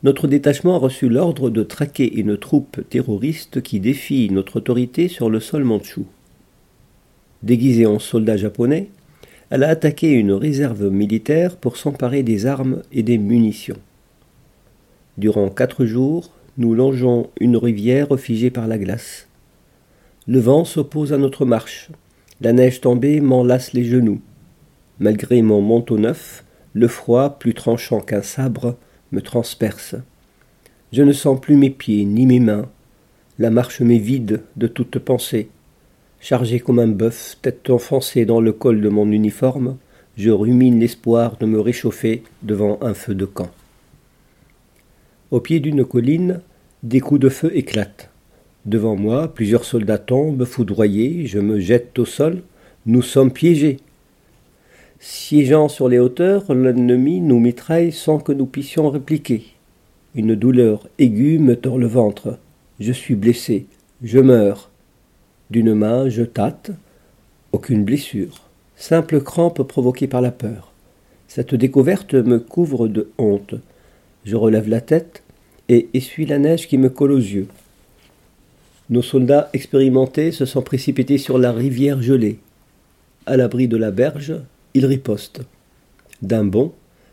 Notre 0.03 0.29
détachement 0.29 0.75
a 0.75 0.79
reçu 0.79 1.09
l'ordre 1.09 1.49
de 1.49 1.63
traquer 1.63 2.19
une 2.19 2.37
troupe 2.37 2.87
terroriste 2.91 3.63
qui 3.63 3.81
défie 3.81 4.29
notre 4.31 4.57
autorité 4.57 5.09
sur 5.09 5.31
le 5.31 5.41
sol 5.41 5.65
mandchou. 5.65 6.05
Déguisée 7.43 7.87
en 7.87 7.99
soldat 7.99 8.37
japonais, 8.37 8.91
elle 9.51 9.63
a 9.63 9.69
attaqué 9.69 10.13
une 10.13 10.33
réserve 10.33 10.89
militaire 10.89 11.57
pour 11.57 11.77
s'emparer 11.77 12.23
des 12.23 12.47
armes 12.47 12.83
et 12.93 13.03
des 13.03 13.19
munitions. 13.19 13.79
Durant 15.19 15.49
quatre 15.49 15.85
jours, 15.85 16.31
nous 16.59 16.75
longeons 16.75 17.31
une 17.41 17.57
rivière 17.57 18.19
figée 18.19 18.51
par 18.51 18.67
la 18.67 18.79
glace. 18.79 19.29
Le 20.27 20.41
vent 20.41 20.65
s'oppose 20.65 21.13
à 21.13 21.19
notre 21.19 21.45
marche. 21.45 21.91
La 22.41 22.53
neige 22.53 22.81
tombée 22.81 23.21
m'enlace 23.21 23.73
les 23.73 23.85
genoux. 23.85 24.21
Malgré 24.99 25.41
mon 25.43 25.61
manteau 25.61 25.99
neuf, 25.99 26.45
le 26.73 26.89
froid, 26.89 27.39
plus 27.39 27.55
tranchant 27.55 28.01
qu'un 28.01 28.23
sabre, 28.23 28.77
me 29.13 29.23
transperce. 29.23 29.95
Je 30.93 31.03
ne 31.03 31.13
sens 31.13 31.41
plus 31.41 31.57
mes 31.57 31.71
pieds 31.71 32.05
ni 32.05 32.27
mes 32.27 32.41
mains. 32.41 32.69
La 33.39 33.51
marche 33.51 33.81
m'est 33.81 33.99
vide 33.99 34.43
de 34.57 34.67
toute 34.67 34.99
pensée. 34.99 35.49
Chargé 36.21 36.61
comme 36.61 36.79
un 36.79 36.89
bœuf, 36.89 37.37
tête 37.43 37.71
enfoncée 37.71 38.25
dans 38.25 38.41
le 38.41 38.53
col 38.53 38.81
de 38.81 38.89
mon 38.89 39.11
uniforme, 39.11 39.77
je 40.17 40.31
rumine 40.31 40.81
l'espoir 40.81 41.37
de 41.39 41.47
me 41.47 41.61
réchauffer 41.61 42.23
devant 42.43 42.79
un 42.81 42.95
feu 42.95 43.15
de 43.15 43.27
camp. 43.27 43.51
Au 45.31 45.41
pied 45.41 45.61
d'une 45.61 45.85
colline, 45.85 46.41
des 46.83 47.01
coups 47.01 47.21
de 47.21 47.29
feu 47.29 47.51
éclatent. 47.55 48.11
Devant 48.65 48.97
moi, 48.97 49.33
plusieurs 49.33 49.65
soldats 49.65 49.99
tombent, 49.99 50.45
foudroyés, 50.45 51.27
je 51.27 51.39
me 51.39 51.61
jette 51.61 51.99
au 51.99 52.05
sol. 52.05 52.43
Nous 52.87 53.03
sommes 53.03 53.33
piégés. 53.33 53.79
Siégeant 54.99 55.69
sur 55.69 55.89
les 55.89 55.99
hauteurs, 55.99 56.53
l'ennemi 56.53 57.21
nous 57.21 57.39
mitraille 57.39 57.93
sans 57.93 58.19
que 58.19 58.33
nous 58.33 58.47
puissions 58.47 58.89
répliquer. 58.89 59.45
Une 60.15 60.35
douleur 60.35 60.89
aiguë 60.99 61.39
me 61.39 61.57
tord 61.57 61.79
le 61.79 61.87
ventre. 61.87 62.39
Je 62.81 62.93
suis 62.93 63.15
blessé. 63.15 63.67
Je 64.03 64.19
meurs. 64.19 64.71
D'une 65.51 65.75
main, 65.75 66.09
je 66.09 66.23
tâte. 66.23 66.73
Aucune 67.53 67.85
blessure. 67.85 68.43
Simple 68.77 69.21
crampe 69.21 69.63
provoquée 69.63 70.09
par 70.09 70.21
la 70.21 70.33
peur. 70.33 70.73
Cette 71.29 71.55
découverte 71.55 72.15
me 72.15 72.39
couvre 72.39 72.89
de 72.89 73.11
honte. 73.19 73.55
Je 74.25 74.37
relève 74.37 74.69
la 74.69 74.81
tête 74.81 75.23
et 75.69 75.89
essuie 75.95 76.27
la 76.27 76.39
neige 76.39 76.67
qui 76.67 76.79
me 76.79 76.89
colle 76.89 77.13
aux 77.13 77.19
yeux. 77.19 77.49
Nos 78.91 79.03
soldats 79.03 79.51
expérimentés 79.53 80.33
se 80.33 80.45
sont 80.45 80.63
précipités 80.63 81.19
sur 81.19 81.39
la 81.39 81.53
rivière 81.53 82.03
gelée. 82.03 82.39
À 83.25 83.37
l'abri 83.37 83.69
de 83.69 83.77
la 83.77 83.91
berge, 83.91 84.35
ils 84.75 84.87
ripostent. 84.87 85.43
D'un 86.23 86.45
bond, 86.45 86.73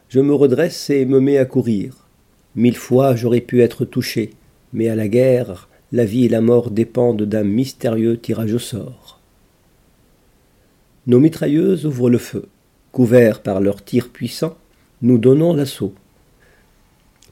je 0.09 0.19
me 0.19 0.33
redresse 0.33 0.89
et 0.89 1.05
me 1.05 1.19
mets 1.19 1.37
à 1.37 1.45
courir. 1.45 2.07
Mille 2.55 2.77
fois 2.77 3.15
j'aurais 3.15 3.41
pu 3.41 3.61
être 3.61 3.85
touché, 3.85 4.31
mais 4.71 4.87
à 4.87 4.95
la 4.95 5.07
guerre, 5.07 5.67
la 5.93 6.05
vie 6.05 6.25
et 6.25 6.29
la 6.29 6.41
mort 6.41 6.71
dépendent 6.71 7.21
d'un 7.21 7.43
mystérieux 7.43 8.17
tirage 8.17 8.55
au 8.55 8.59
sort. 8.59 9.19
Nos 11.05 11.19
mitrailleuses 11.19 11.85
ouvrent 11.85 12.09
le 12.09 12.17
feu. 12.17 12.47
Couverts 12.91 13.41
par 13.41 13.61
leurs 13.61 13.83
tirs 13.83 14.09
puissants, 14.09 14.57
nous 15.03 15.19
donnons 15.19 15.53
l'assaut. 15.53 15.93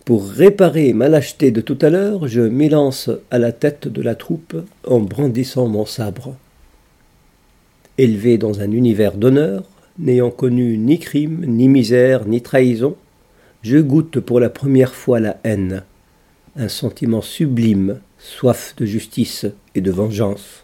Pour 0.05 0.27
réparer 0.27 0.93
ma 0.93 1.09
lâcheté 1.09 1.49
de 1.49 1.61
tout 1.61 1.77
à 1.81 1.89
l'heure, 1.89 2.27
je 2.27 2.41
m'élance 2.41 3.09
à 3.31 3.39
la 3.39 3.51
tête 3.51 3.87
de 3.87 4.01
la 4.01 4.13
troupe 4.13 4.55
en 4.85 4.99
brandissant 4.99 5.67
mon 5.67 5.85
sabre. 5.85 6.35
Élevé 7.97 8.37
dans 8.37 8.61
un 8.61 8.71
univers 8.71 9.17
d'honneur, 9.17 9.63
n'ayant 9.97 10.31
connu 10.31 10.77
ni 10.77 10.99
crime, 10.99 11.45
ni 11.47 11.67
misère, 11.67 12.27
ni 12.27 12.41
trahison, 12.41 12.95
je 13.63 13.77
goûte 13.77 14.19
pour 14.19 14.39
la 14.39 14.49
première 14.49 14.93
fois 14.93 15.19
la 15.19 15.37
haine, 15.43 15.83
un 16.55 16.67
sentiment 16.67 17.21
sublime, 17.21 17.99
soif 18.21 18.75
de 18.77 18.85
justice 18.85 19.47
et 19.73 19.81
de 19.81 19.89
vengeance. 19.89 20.63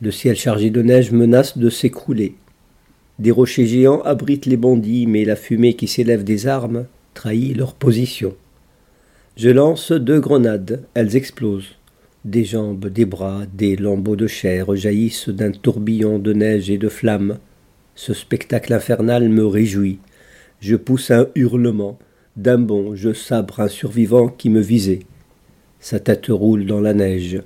Le 0.00 0.10
ciel 0.10 0.34
chargé 0.34 0.70
de 0.70 0.80
neige 0.80 1.12
menace 1.12 1.58
de 1.58 1.68
s'écrouler. 1.68 2.36
Des 3.18 3.30
rochers 3.30 3.66
géants 3.66 4.00
abritent 4.00 4.46
les 4.46 4.56
bandits, 4.56 5.06
mais 5.06 5.26
la 5.26 5.36
fumée 5.36 5.74
qui 5.74 5.86
s'élève 5.86 6.24
des 6.24 6.46
armes 6.46 6.86
trahit 7.12 7.54
leur 7.54 7.74
position. 7.74 8.34
Je 9.36 9.50
lance 9.50 9.92
deux 9.92 10.20
grenades, 10.20 10.82
elles 10.94 11.16
explosent. 11.16 11.76
Des 12.24 12.44
jambes, 12.44 12.86
des 12.86 13.04
bras, 13.04 13.42
des 13.52 13.76
lambeaux 13.76 14.16
de 14.16 14.26
chair 14.26 14.74
jaillissent 14.74 15.28
d'un 15.28 15.52
tourbillon 15.52 16.18
de 16.18 16.32
neige 16.32 16.70
et 16.70 16.78
de 16.78 16.88
flammes. 16.88 17.38
Ce 17.94 18.14
spectacle 18.14 18.72
infernal 18.72 19.28
me 19.28 19.46
réjouit. 19.46 19.98
Je 20.60 20.76
pousse 20.76 21.10
un 21.10 21.26
hurlement. 21.34 21.98
D'un 22.36 22.58
bond, 22.58 22.94
je 22.94 23.12
sabre 23.12 23.60
un 23.60 23.68
survivant 23.68 24.28
qui 24.28 24.48
me 24.48 24.60
visait. 24.60 25.00
Sa 25.80 25.98
tête 26.00 26.26
roule 26.28 26.66
dans 26.66 26.80
la 26.80 26.94
neige. 26.94 27.42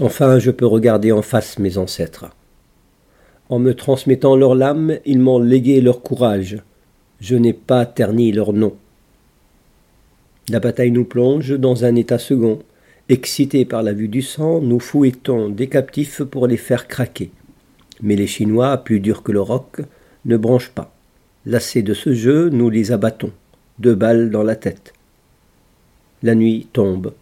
Enfin, 0.00 0.38
je 0.38 0.50
peux 0.50 0.66
regarder 0.66 1.12
en 1.12 1.22
face 1.22 1.58
mes 1.58 1.78
ancêtres. 1.78 2.26
En 3.48 3.58
me 3.58 3.74
transmettant 3.74 4.36
leur 4.36 4.54
lame, 4.54 4.98
ils 5.04 5.20
m'ont 5.20 5.38
légué 5.38 5.80
leur 5.80 6.02
courage 6.02 6.62
je 7.20 7.36
n'ai 7.36 7.52
pas 7.52 7.86
terni 7.86 8.32
leur 8.32 8.52
nom. 8.52 8.76
La 10.48 10.60
bataille 10.60 10.90
nous 10.90 11.04
plonge 11.04 11.58
dans 11.58 11.84
un 11.84 11.94
état 11.94 12.18
second. 12.18 12.60
Excités 13.08 13.64
par 13.64 13.82
la 13.82 13.92
vue 13.92 14.08
du 14.08 14.22
sang, 14.22 14.60
nous 14.60 14.80
fouettons 14.80 15.48
des 15.48 15.68
captifs 15.68 16.22
pour 16.22 16.46
les 16.46 16.56
faire 16.56 16.88
craquer. 16.88 17.30
Mais 18.02 18.16
les 18.16 18.26
Chinois, 18.26 18.76
plus 18.78 19.00
durs 19.00 19.22
que 19.22 19.32
le 19.32 19.40
roc, 19.40 19.80
ne 20.24 20.36
branchent 20.36 20.70
pas. 20.70 20.92
Lassés 21.46 21.82
de 21.82 21.94
ce 21.94 22.12
jeu, 22.12 22.50
nous 22.50 22.68
les 22.68 22.92
abattons, 22.92 23.30
deux 23.78 23.94
balles 23.94 24.30
dans 24.30 24.42
la 24.42 24.56
tête. 24.56 24.92
La 26.22 26.34
nuit 26.34 26.66
tombe. 26.72 27.12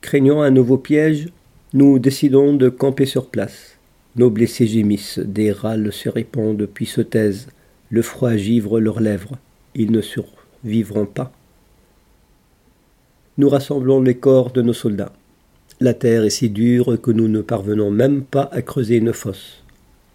Craignant 0.00 0.42
un 0.42 0.50
nouveau 0.50 0.76
piège, 0.76 1.28
nous 1.72 2.00
décidons 2.00 2.52
de 2.52 2.68
camper 2.68 3.06
sur 3.06 3.28
place. 3.28 3.76
Nos 4.16 4.28
blessés 4.28 4.66
gémissent, 4.66 5.20
des 5.20 5.52
râles 5.52 5.92
se 5.92 6.08
répandent 6.08 6.66
puis 6.66 6.86
se 6.86 7.00
taisent. 7.00 7.46
Le 7.90 8.02
froid 8.02 8.34
givre 8.34 8.80
leurs 8.80 8.98
lèvres. 8.98 9.38
Ils 9.76 9.92
ne 9.92 10.00
survivront 10.00 11.06
pas. 11.06 11.30
Nous 13.38 13.48
rassemblons 13.48 14.00
les 14.00 14.16
corps 14.16 14.50
de 14.50 14.62
nos 14.62 14.72
soldats. 14.72 15.12
La 15.78 15.94
terre 15.94 16.24
est 16.24 16.30
si 16.30 16.50
dure 16.50 17.00
que 17.00 17.12
nous 17.12 17.28
ne 17.28 17.40
parvenons 17.40 17.92
même 17.92 18.24
pas 18.24 18.48
à 18.50 18.62
creuser 18.62 18.96
une 18.96 19.12
fosse. 19.12 19.62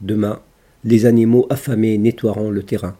Demain, 0.01 0.41
les 0.83 1.05
animaux 1.05 1.47
affamés 1.49 1.97
nettoieront 1.97 2.49
le 2.49 2.63
terrain. 2.63 2.97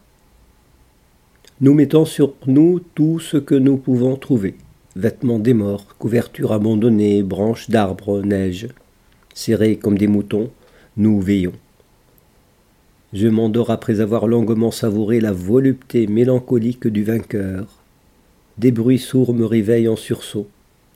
Nous 1.62 1.74
mettons 1.74 2.04
sur 2.04 2.34
nous 2.48 2.80
tout 2.96 3.20
ce 3.20 3.36
que 3.36 3.54
nous 3.54 3.76
pouvons 3.76 4.16
trouver 4.16 4.56
vêtements 4.96 5.38
des 5.38 5.54
morts, 5.54 5.86
couvertures 5.96 6.52
abandonnées, 6.52 7.22
branches 7.22 7.70
d'arbres, 7.70 8.20
neige. 8.20 8.66
Serrés 9.32 9.76
comme 9.76 9.96
des 9.96 10.08
moutons, 10.08 10.50
nous 10.96 11.20
veillons. 11.20 11.52
Je 13.12 13.28
m'endors 13.28 13.70
après 13.70 14.00
avoir 14.00 14.26
longuement 14.26 14.72
savouré 14.72 15.20
la 15.20 15.30
volupté 15.30 16.08
mélancolique 16.08 16.88
du 16.88 17.04
vainqueur. 17.04 17.66
Des 18.58 18.72
bruits 18.72 18.98
sourds 18.98 19.32
me 19.32 19.44
réveillent 19.44 19.88
en 19.88 19.96
sursaut. 19.96 20.48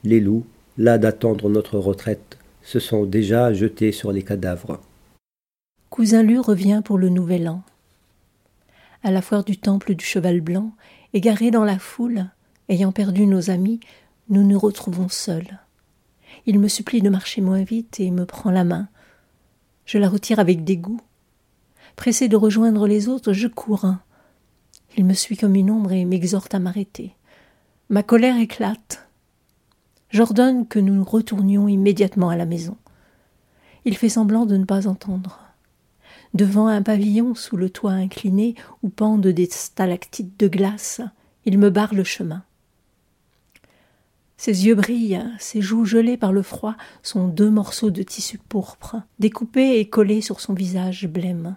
Les 0.02 0.18
loups, 0.18 0.44
là 0.78 0.98
d'attendre 0.98 1.48
notre 1.48 1.78
retraite, 1.78 2.38
se 2.62 2.80
sont 2.80 3.04
déjà 3.04 3.52
jetés 3.52 3.92
sur 3.92 4.10
les 4.10 4.24
cadavres. 4.24 4.80
Cousin 5.90 6.24
Lu 6.24 6.40
revient 6.40 6.82
pour 6.84 6.98
le 6.98 7.08
nouvel 7.08 7.48
an. 7.48 7.62
À 9.02 9.10
la 9.10 9.22
foire 9.22 9.44
du 9.44 9.56
temple 9.58 9.94
du 9.94 10.04
cheval 10.04 10.40
blanc, 10.40 10.72
égaré 11.12 11.50
dans 11.50 11.64
la 11.64 11.78
foule, 11.78 12.30
ayant 12.68 12.92
perdu 12.92 13.26
nos 13.26 13.50
amis, 13.50 13.80
nous 14.28 14.42
nous 14.42 14.58
retrouvons 14.58 15.08
seuls. 15.08 15.60
Il 16.46 16.58
me 16.58 16.68
supplie 16.68 17.00
de 17.00 17.10
marcher 17.10 17.40
moins 17.40 17.62
vite 17.62 18.00
et 18.00 18.10
me 18.10 18.26
prend 18.26 18.50
la 18.50 18.64
main. 18.64 18.88
Je 19.84 19.98
la 19.98 20.08
retire 20.08 20.38
avec 20.38 20.64
dégoût. 20.64 21.00
Pressé 21.94 22.28
de 22.28 22.36
rejoindre 22.36 22.86
les 22.86 23.08
autres, 23.08 23.32
je 23.32 23.48
cours. 23.48 23.86
Il 24.96 25.04
me 25.04 25.14
suit 25.14 25.36
comme 25.36 25.54
une 25.54 25.70
ombre 25.70 25.92
et 25.92 26.04
m'exhorte 26.04 26.54
à 26.54 26.58
m'arrêter. 26.58 27.14
Ma 27.88 28.02
colère 28.02 28.38
éclate. 28.38 29.08
J'ordonne 30.10 30.66
que 30.66 30.78
nous 30.78 31.04
retournions 31.04 31.68
immédiatement 31.68 32.30
à 32.30 32.36
la 32.36 32.46
maison. 32.46 32.76
Il 33.84 33.96
fait 33.96 34.08
semblant 34.08 34.46
de 34.46 34.56
ne 34.56 34.64
pas 34.64 34.88
entendre. 34.88 35.45
Devant 36.34 36.66
un 36.66 36.82
pavillon 36.82 37.34
sous 37.34 37.56
le 37.56 37.70
toit 37.70 37.92
incliné 37.92 38.54
où 38.82 38.88
pendent 38.88 39.26
des 39.26 39.48
stalactites 39.50 40.38
de 40.38 40.48
glace, 40.48 41.00
il 41.44 41.58
me 41.58 41.70
barre 41.70 41.94
le 41.94 42.04
chemin. 42.04 42.42
Ses 44.36 44.66
yeux 44.66 44.74
brillent, 44.74 45.24
ses 45.38 45.62
joues 45.62 45.86
gelées 45.86 46.18
par 46.18 46.32
le 46.32 46.42
froid 46.42 46.76
sont 47.02 47.26
deux 47.28 47.50
morceaux 47.50 47.90
de 47.90 48.02
tissu 48.02 48.38
pourpre, 48.38 48.96
découpés 49.18 49.78
et 49.78 49.88
collés 49.88 50.20
sur 50.20 50.40
son 50.40 50.52
visage 50.52 51.06
blême. 51.06 51.56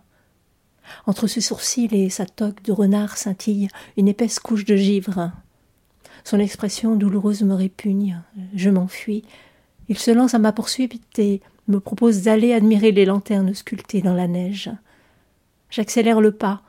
Entre 1.06 1.28
ses 1.28 1.42
sourcils 1.42 1.90
et 1.92 2.10
sa 2.10 2.26
toque 2.26 2.64
de 2.64 2.72
renard 2.72 3.18
scintille 3.18 3.68
une 3.98 4.08
épaisse 4.08 4.40
couche 4.40 4.66
de 4.66 4.76
givre. 4.76 5.32
Son 6.24 6.40
expression 6.40 6.96
douloureuse 6.96 7.44
me 7.44 7.54
répugne. 7.54 8.22
Je 8.56 8.70
m'enfuis. 8.70 9.24
Il 9.88 9.98
se 9.98 10.12
lance 10.12 10.34
à 10.34 10.40
ma 10.40 10.52
poursuite 10.52 11.20
et 11.20 11.42
me 11.70 11.80
propose 11.80 12.24
d'aller 12.24 12.54
admirer 12.54 12.92
les 12.92 13.06
lanternes 13.06 13.54
sculptées 13.54 14.02
dans 14.02 14.14
la 14.14 14.28
neige. 14.28 14.72
J'accélère 15.70 16.20
le 16.20 16.32
pas. 16.32 16.62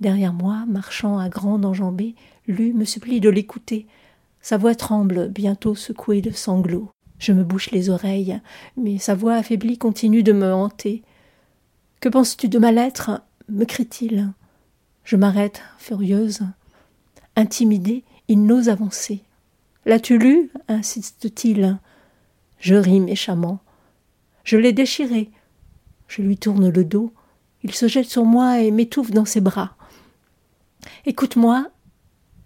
Derrière 0.00 0.32
moi, 0.32 0.64
marchant 0.68 1.18
à 1.18 1.28
grande 1.28 1.64
enjambée, 1.64 2.14
Lu 2.46 2.74
me 2.74 2.84
supplie 2.84 3.20
de 3.20 3.30
l'écouter. 3.30 3.86
Sa 4.42 4.58
voix 4.58 4.74
tremble, 4.74 5.28
bientôt 5.28 5.74
secouée 5.74 6.20
de 6.20 6.30
sanglots. 6.30 6.90
Je 7.18 7.32
me 7.32 7.42
bouche 7.42 7.70
les 7.70 7.88
oreilles, 7.88 8.38
mais 8.76 8.98
sa 8.98 9.14
voix 9.14 9.36
affaiblie 9.36 9.78
continue 9.78 10.22
de 10.22 10.32
me 10.32 10.52
hanter. 10.52 11.02
Que 12.00 12.10
penses-tu 12.10 12.48
de 12.48 12.58
ma 12.58 12.70
lettre? 12.70 13.22
me 13.48 13.64
crie-t-il. 13.64 14.32
Je 15.04 15.16
m'arrête, 15.16 15.62
furieuse. 15.78 16.40
Intimidé, 17.36 18.04
il 18.28 18.44
n'ose 18.44 18.68
avancer. 18.68 19.22
L'as-tu 19.86 20.18
lu 20.18 20.50
insiste-t-il. 20.68 21.78
Je 22.58 22.74
ris 22.74 23.00
méchamment. 23.00 23.60
Je 24.44 24.56
l'ai 24.56 24.72
déchiré. 24.72 25.30
Je 26.06 26.22
lui 26.22 26.36
tourne 26.36 26.68
le 26.68 26.84
dos. 26.84 27.12
Il 27.62 27.74
se 27.74 27.88
jette 27.88 28.08
sur 28.08 28.24
moi 28.24 28.60
et 28.60 28.70
m'étouffe 28.70 29.10
dans 29.10 29.24
ses 29.24 29.40
bras. 29.40 29.76
Écoute-moi. 31.06 31.66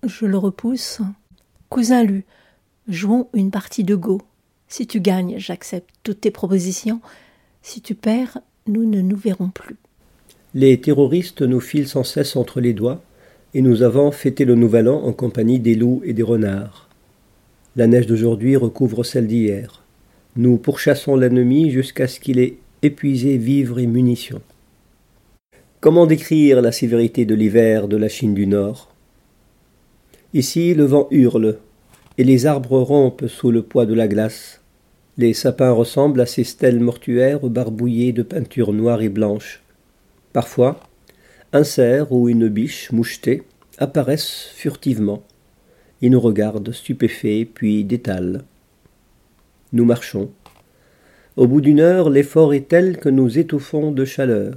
Je 0.04 0.26
le 0.26 0.38
repousse. 0.38 1.00
Cousin 1.68 2.04
Lu, 2.04 2.24
jouons 2.87 3.28
une 3.34 3.50
partie 3.50 3.82
de 3.82 3.96
Go. 3.96 4.22
Si 4.68 4.87
tu 4.87 5.00
gagnes, 5.00 5.38
j'accepte 5.38 5.90
toutes 6.04 6.20
tes 6.20 6.30
propositions. 6.30 7.00
Si 7.62 7.80
tu 7.80 7.96
perds, 7.96 8.38
nous 8.68 8.88
ne 8.88 9.00
nous 9.00 9.16
verrons 9.16 9.50
plus. 9.50 9.76
Les 10.54 10.80
terroristes 10.80 11.42
nous 11.42 11.61
filent 11.61 11.88
sans 11.88 12.04
cesse 12.04 12.37
entre 12.37 12.61
les 12.61 12.74
doigts, 12.74 13.02
et 13.54 13.61
nous 13.61 13.82
avons 13.82 14.12
fêté 14.12 14.44
le 14.44 14.54
nouvel 14.54 14.88
an 14.88 15.02
en 15.02 15.12
compagnie 15.12 15.58
des 15.58 15.74
loups 15.74 16.00
et 16.04 16.12
des 16.12 16.22
renards. 16.22 16.88
La 17.76 17.87
neige 17.87 18.06
d'aujourd'hui 18.06 18.56
recouvre 18.56 19.04
celle 19.04 19.26
d'hier. 19.26 19.82
Nous 20.38 20.57
pourchassons 20.57 21.16
l'ennemi 21.16 21.68
jusqu'à 21.72 22.07
ce 22.07 22.20
qu'il 22.20 22.38
ait 22.38 22.59
épuisé 22.83 23.38
vivres 23.38 23.81
et 23.81 23.88
munitions. 23.88 24.40
Comment 25.81 26.07
décrire 26.07 26.62
la 26.62 26.70
sévérité 26.70 27.24
de 27.24 27.35
l'hiver 27.35 27.88
de 27.88 27.96
la 27.96 28.09
Chine 28.09 28.35
du 28.35 28.46
Nord? 28.46 28.94
Ici, 30.35 30.74
le 30.74 30.85
vent 30.85 31.09
hurle, 31.11 31.59
et 32.18 32.22
les 32.22 32.46
arbres 32.46 32.79
rompent 32.79 33.27
sous 33.27 33.51
le 33.51 33.62
poids 33.62 33.85
de 33.85 33.94
la 33.94 34.07
glace. 34.07 34.61
Les 35.16 35.35
sapins 35.35 35.72
ressemblent 35.72 36.20
à 36.20 36.27
ces 36.27 36.44
stèles 36.44 36.79
mortuaires 36.79 37.40
barbouillées 37.40 38.12
de 38.12 38.22
peinture 38.22 38.72
noire 38.72 39.03
et 39.03 39.09
blanche. 39.09 39.64
Parfois, 40.33 40.79
un 41.53 41.64
cerf 41.64 42.12
ou 42.12 42.29
une 42.29 42.46
biche 42.46 42.92
mouchetée 42.92 43.42
apparaissent 43.79 44.53
furtivement. 44.55 45.24
Ils 46.01 46.12
nous 46.12 46.20
regardent 46.20 46.70
stupéfaits, 46.70 47.48
puis 47.53 47.83
détalent. 47.83 48.44
Nous 49.72 49.85
marchons. 49.85 50.31
Au 51.37 51.46
bout 51.46 51.61
d'une 51.61 51.81
heure, 51.81 52.09
l'effort 52.09 52.54
est 52.54 52.68
tel 52.68 52.96
que 52.96 53.09
nous 53.09 53.38
étouffons 53.38 53.92
de 53.92 54.04
chaleur. 54.04 54.54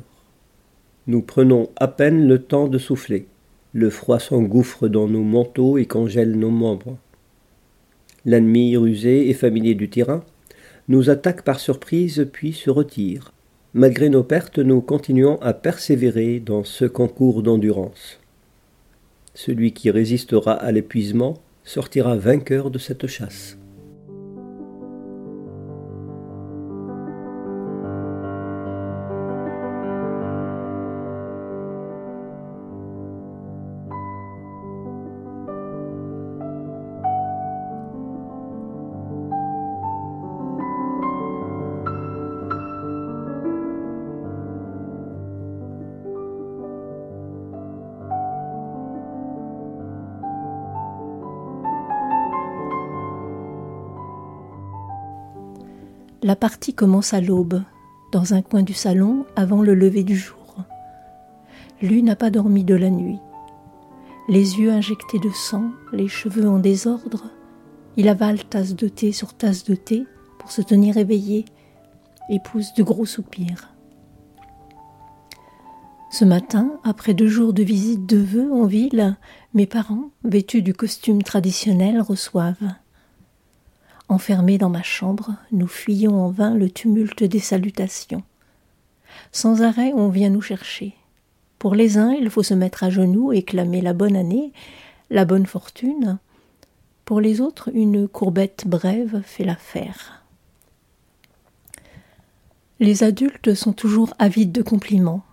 Nous 1.07 1.21
prenons 1.21 1.69
à 1.75 1.87
peine 1.87 2.27
le 2.27 2.39
temps 2.39 2.67
de 2.67 2.77
souffler. 2.77 3.27
Le 3.73 3.89
froid 3.89 4.19
s'engouffre 4.19 4.87
dans 4.87 5.07
nos 5.07 5.23
manteaux 5.23 5.77
et 5.77 5.85
congèle 5.85 6.37
nos 6.37 6.49
membres. 6.49 6.97
L'ennemi 8.23 8.77
rusé 8.77 9.29
et 9.29 9.33
familier 9.33 9.75
du 9.75 9.89
terrain 9.89 10.23
nous 10.87 11.09
attaque 11.09 11.43
par 11.43 11.59
surprise 11.59 12.27
puis 12.31 12.53
se 12.53 12.69
retire. 12.69 13.33
Malgré 13.73 14.09
nos 14.09 14.23
pertes, 14.23 14.59
nous 14.59 14.81
continuons 14.81 15.41
à 15.41 15.53
persévérer 15.53 16.39
dans 16.39 16.63
ce 16.63 16.85
concours 16.85 17.43
d'endurance. 17.43 18.19
Celui 19.33 19.73
qui 19.73 19.91
résistera 19.91 20.53
à 20.53 20.71
l'épuisement 20.71 21.35
sortira 21.63 22.15
vainqueur 22.15 22.71
de 22.71 22.79
cette 22.79 23.07
chasse. 23.07 23.57
La 56.23 56.35
partie 56.35 56.75
commence 56.75 57.15
à 57.15 57.21
l'aube, 57.21 57.63
dans 58.11 58.35
un 58.35 58.43
coin 58.43 58.61
du 58.61 58.75
salon 58.75 59.25
avant 59.35 59.63
le 59.63 59.73
lever 59.73 60.03
du 60.03 60.15
jour. 60.15 60.57
Lui 61.81 62.03
n'a 62.03 62.15
pas 62.15 62.29
dormi 62.29 62.63
de 62.63 62.75
la 62.75 62.91
nuit. 62.91 63.17
Les 64.29 64.59
yeux 64.59 64.71
injectés 64.71 65.17
de 65.17 65.31
sang, 65.31 65.71
les 65.91 66.07
cheveux 66.07 66.47
en 66.47 66.59
désordre, 66.59 67.23
il 67.97 68.07
avale 68.07 68.43
tasse 68.43 68.75
de 68.75 68.87
thé 68.87 69.11
sur 69.11 69.33
tasse 69.33 69.63
de 69.63 69.73
thé 69.73 70.05
pour 70.37 70.51
se 70.51 70.61
tenir 70.61 70.97
éveillé 70.97 71.45
et 72.29 72.39
pousse 72.39 72.75
de 72.75 72.83
gros 72.83 73.07
soupirs. 73.07 73.73
Ce 76.11 76.23
matin, 76.23 76.79
après 76.83 77.15
deux 77.15 77.29
jours 77.29 77.51
de 77.51 77.63
visite 77.63 78.05
de 78.05 78.17
vœux 78.17 78.51
en 78.51 78.65
ville, 78.65 79.17
mes 79.55 79.65
parents, 79.65 80.11
vêtus 80.23 80.61
du 80.61 80.75
costume 80.75 81.23
traditionnel, 81.23 81.99
reçoivent. 81.99 82.75
Enfermés 84.11 84.57
dans 84.57 84.67
ma 84.67 84.83
chambre, 84.83 85.35
nous 85.53 85.67
fuyons 85.67 86.21
en 86.21 86.29
vain 86.31 86.53
le 86.53 86.69
tumulte 86.69 87.23
des 87.23 87.39
salutations. 87.39 88.23
Sans 89.31 89.61
arrêt, 89.61 89.93
on 89.95 90.09
vient 90.09 90.29
nous 90.29 90.41
chercher. 90.41 90.95
Pour 91.59 91.75
les 91.75 91.97
uns, 91.97 92.11
il 92.11 92.29
faut 92.29 92.43
se 92.43 92.53
mettre 92.53 92.83
à 92.83 92.89
genoux 92.89 93.31
et 93.31 93.41
clamer 93.41 93.79
la 93.79 93.93
bonne 93.93 94.17
année, 94.17 94.51
la 95.11 95.23
bonne 95.23 95.45
fortune. 95.45 96.17
Pour 97.05 97.21
les 97.21 97.39
autres, 97.39 97.69
une 97.73 98.05
courbette 98.09 98.67
brève 98.67 99.21
fait 99.23 99.45
l'affaire. 99.45 100.25
Les 102.81 103.03
adultes 103.03 103.53
sont 103.53 103.71
toujours 103.71 104.13
avides 104.19 104.51
de 104.51 104.61
compliments. 104.61 105.23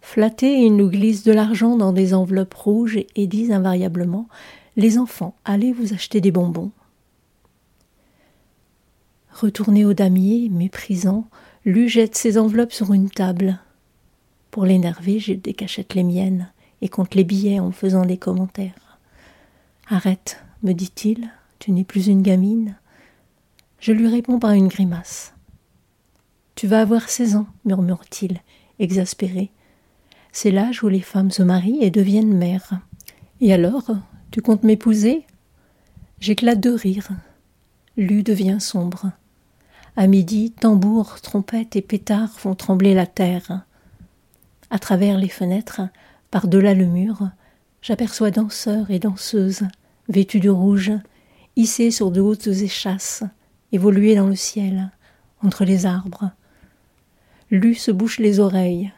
Flattés, 0.00 0.60
ils 0.60 0.76
nous 0.76 0.88
glissent 0.88 1.24
de 1.24 1.32
l'argent 1.32 1.76
dans 1.76 1.92
des 1.92 2.14
enveloppes 2.14 2.54
rouges 2.54 3.00
et 3.16 3.26
disent 3.26 3.52
invariablement 3.52 4.28
Les 4.78 4.96
enfants, 4.96 5.34
allez 5.44 5.74
vous 5.74 5.92
acheter 5.92 6.22
des 6.22 6.32
bonbons. 6.32 6.70
Retourné 9.32 9.84
au 9.84 9.94
damier, 9.94 10.48
méprisant, 10.48 11.28
Lu 11.66 11.90
jette 11.90 12.16
ses 12.16 12.38
enveloppes 12.38 12.72
sur 12.72 12.94
une 12.94 13.10
table. 13.10 13.58
Pour 14.50 14.64
l'énerver, 14.64 15.18
je 15.18 15.34
décachette 15.34 15.94
les 15.94 16.04
miennes 16.04 16.50
et 16.80 16.88
compte 16.88 17.14
les 17.14 17.24
billets 17.24 17.60
en 17.60 17.70
faisant 17.70 18.06
des 18.06 18.16
commentaires. 18.16 18.98
Arrête, 19.88 20.42
me 20.62 20.72
dit-il, 20.72 21.28
tu 21.58 21.70
n'es 21.72 21.84
plus 21.84 22.06
une 22.06 22.22
gamine. 22.22 22.76
Je 23.78 23.92
lui 23.92 24.08
réponds 24.08 24.38
par 24.38 24.52
une 24.52 24.68
grimace. 24.68 25.34
Tu 26.54 26.66
vas 26.66 26.80
avoir 26.80 27.10
seize 27.10 27.36
ans, 27.36 27.46
murmure-t-il, 27.66 28.40
exaspéré. 28.78 29.50
C'est 30.32 30.50
l'âge 30.50 30.82
où 30.82 30.88
les 30.88 31.02
femmes 31.02 31.30
se 31.30 31.42
marient 31.42 31.82
et 31.82 31.90
deviennent 31.90 32.36
mères. 32.36 32.80
Et 33.42 33.52
alors, 33.52 33.90
tu 34.30 34.40
comptes 34.40 34.62
m'épouser? 34.62 35.26
J'éclate 36.20 36.60
de 36.60 36.70
rire. 36.70 37.08
Lu 37.98 38.22
devient 38.22 38.58
sombre. 38.60 39.12
À 40.00 40.06
midi, 40.06 40.50
tambours, 40.50 41.20
trompettes 41.20 41.76
et 41.76 41.82
pétards 41.82 42.40
font 42.40 42.54
trembler 42.54 42.94
la 42.94 43.06
terre. 43.06 43.66
À 44.70 44.78
travers 44.78 45.18
les 45.18 45.28
fenêtres, 45.28 45.82
par-delà 46.30 46.72
le 46.72 46.86
mur, 46.86 47.28
j'aperçois 47.82 48.30
danseurs 48.30 48.90
et 48.90 48.98
danseuses, 48.98 49.64
vêtus 50.08 50.40
de 50.40 50.48
rouge, 50.48 50.92
hissés 51.56 51.90
sur 51.90 52.10
de 52.10 52.22
hautes 52.22 52.46
échasses, 52.46 53.24
évoluer 53.72 54.14
dans 54.14 54.26
le 54.26 54.36
ciel, 54.36 54.90
entre 55.42 55.66
les 55.66 55.84
arbres. 55.84 56.30
Lu 57.50 57.74
se 57.74 57.90
bouche 57.90 58.20
les 58.20 58.40
oreilles. 58.40 58.90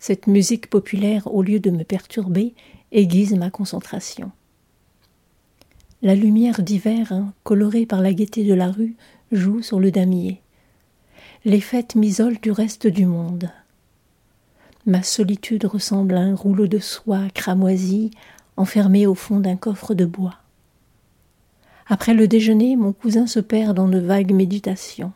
Cette 0.00 0.26
musique 0.26 0.68
populaire, 0.68 1.34
au 1.34 1.42
lieu 1.42 1.60
de 1.60 1.70
me 1.70 1.82
perturber, 1.82 2.52
aiguise 2.92 3.32
ma 3.32 3.48
concentration. 3.48 4.30
La 6.02 6.14
lumière 6.14 6.60
d'hiver, 6.60 7.24
colorée 7.42 7.86
par 7.86 8.02
la 8.02 8.12
gaieté 8.12 8.44
de 8.44 8.52
la 8.52 8.70
rue, 8.70 8.96
joue 9.32 9.62
sur 9.62 9.80
le 9.80 9.90
damier. 9.90 10.40
Les 11.44 11.60
fêtes 11.60 11.94
m'isolent 11.94 12.40
du 12.40 12.50
reste 12.50 12.86
du 12.86 13.06
monde. 13.06 13.50
Ma 14.86 15.02
solitude 15.02 15.64
ressemble 15.64 16.14
à 16.14 16.20
un 16.20 16.34
rouleau 16.34 16.66
de 16.66 16.78
soie 16.78 17.28
cramoisi 17.34 18.10
enfermé 18.56 19.06
au 19.06 19.14
fond 19.14 19.40
d'un 19.40 19.56
coffre 19.56 19.94
de 19.94 20.04
bois. 20.04 20.36
Après 21.88 22.14
le 22.14 22.26
déjeuner, 22.26 22.76
mon 22.76 22.92
cousin 22.92 23.26
se 23.26 23.40
perd 23.40 23.76
dans 23.76 23.88
de 23.88 23.98
vagues 23.98 24.32
méditations. 24.32 25.12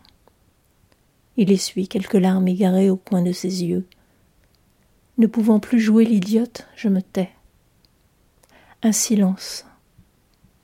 Il 1.37 1.51
essuie 1.51 1.89
quelques 1.89 2.15
larmes 2.15 2.49
égarées 2.49 2.91
au 2.91 2.97
coin 2.97 3.23
de 3.23 3.33
ses 3.33 3.65
yeux. 3.65 3.87
Ne 5.19 5.27
pouvant 5.27 5.61
plus 5.61 5.81
jouer 5.81 6.05
l'idiote, 6.05 6.67
je 6.77 6.89
me 6.89 7.03
tais. 7.03 7.31
Un 8.83 8.93
silence, 8.93 9.67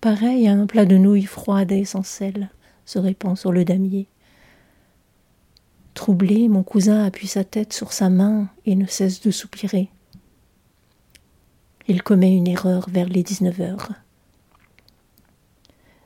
pareil 0.00 0.48
à 0.48 0.52
un 0.52 0.66
plat 0.66 0.84
de 0.84 0.96
nouilles 0.96 1.24
froides 1.24 1.72
et 1.72 1.84
sans 1.84 2.02
sel 2.02 2.50
se 2.86 2.98
répand 2.98 3.36
sur 3.36 3.52
le 3.52 3.64
damier. 3.64 4.08
Troublé, 5.92 6.48
mon 6.48 6.62
cousin 6.62 7.04
appuie 7.04 7.26
sa 7.26 7.44
tête 7.44 7.72
sur 7.72 7.92
sa 7.92 8.08
main 8.08 8.48
et 8.64 8.76
ne 8.76 8.86
cesse 8.86 9.20
de 9.20 9.30
soupirer. 9.30 9.90
Il 11.88 12.02
commet 12.02 12.34
une 12.34 12.48
erreur 12.48 12.88
vers 12.88 13.08
les 13.08 13.22
dix-neuf 13.22 13.60
heures. 13.60 13.92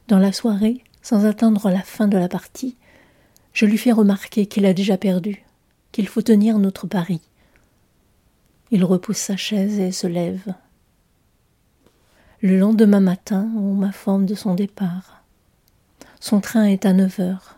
Dans 0.08 0.18
la 0.18 0.32
soirée, 0.32 0.82
sans 1.02 1.24
atteindre 1.24 1.70
la 1.70 1.82
fin 1.82 2.08
de 2.08 2.18
la 2.18 2.28
partie, 2.28 2.76
je 3.52 3.66
lui 3.66 3.78
fais 3.78 3.92
remarquer 3.92 4.46
qu'il 4.46 4.66
a 4.66 4.74
déjà 4.74 4.96
perdu, 4.96 5.44
qu'il 5.92 6.08
faut 6.08 6.22
tenir 6.22 6.58
notre 6.58 6.86
pari. 6.86 7.20
Il 8.70 8.84
repousse 8.84 9.18
sa 9.18 9.36
chaise 9.36 9.78
et 9.78 9.92
se 9.92 10.06
lève. 10.06 10.54
Le 12.42 12.58
lendemain 12.58 13.00
matin, 13.00 13.50
on 13.56 13.74
m'informe 13.74 14.24
de 14.24 14.34
son 14.34 14.54
départ. 14.54 15.19
Son 16.20 16.40
train 16.40 16.64
est 16.64 16.84
à 16.84 16.92
neuf 16.92 17.18
heures. 17.18 17.56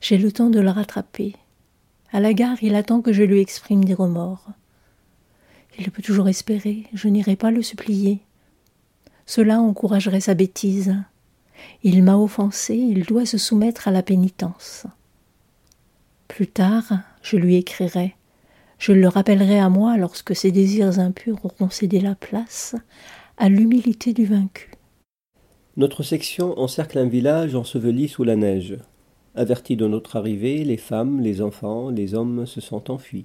J'ai 0.00 0.16
le 0.16 0.32
temps 0.32 0.48
de 0.48 0.60
le 0.60 0.70
rattraper. 0.70 1.36
À 2.10 2.20
la 2.20 2.32
gare, 2.32 2.62
il 2.62 2.74
attend 2.74 3.02
que 3.02 3.12
je 3.12 3.22
lui 3.22 3.40
exprime 3.40 3.84
des 3.84 3.94
remords. 3.94 4.48
Il 5.78 5.90
peut 5.90 6.02
toujours 6.02 6.28
espérer, 6.28 6.84
je 6.94 7.08
n'irai 7.08 7.36
pas 7.36 7.50
le 7.50 7.62
supplier. 7.62 8.20
Cela 9.26 9.60
encouragerait 9.60 10.20
sa 10.20 10.34
bêtise. 10.34 10.96
Il 11.82 12.02
m'a 12.02 12.16
offensé, 12.16 12.74
il 12.74 13.04
doit 13.04 13.26
se 13.26 13.38
soumettre 13.38 13.88
à 13.88 13.90
la 13.90 14.02
pénitence. 14.02 14.86
Plus 16.28 16.48
tard, 16.48 16.92
je 17.22 17.36
lui 17.36 17.56
écrirai. 17.56 18.16
Je 18.78 18.92
le 18.92 19.06
rappellerai 19.06 19.60
à 19.60 19.68
moi 19.68 19.96
lorsque 19.96 20.34
ses 20.34 20.50
désirs 20.50 20.98
impurs 20.98 21.44
auront 21.44 21.70
cédé 21.70 22.00
la 22.00 22.14
place 22.14 22.74
à 23.36 23.48
l'humilité 23.48 24.12
du 24.12 24.24
vaincu. 24.24 24.71
Notre 25.78 26.02
section 26.02 26.58
encercle 26.58 26.98
un 26.98 27.08
village 27.08 27.54
enseveli 27.54 28.06
sous 28.06 28.24
la 28.24 28.36
neige. 28.36 28.76
Avertis 29.34 29.76
de 29.76 29.86
notre 29.86 30.16
arrivée, 30.16 30.64
les 30.64 30.76
femmes, 30.76 31.22
les 31.22 31.40
enfants, 31.40 31.88
les 31.88 32.12
hommes 32.14 32.44
se 32.44 32.60
sont 32.60 32.90
enfuis. 32.90 33.24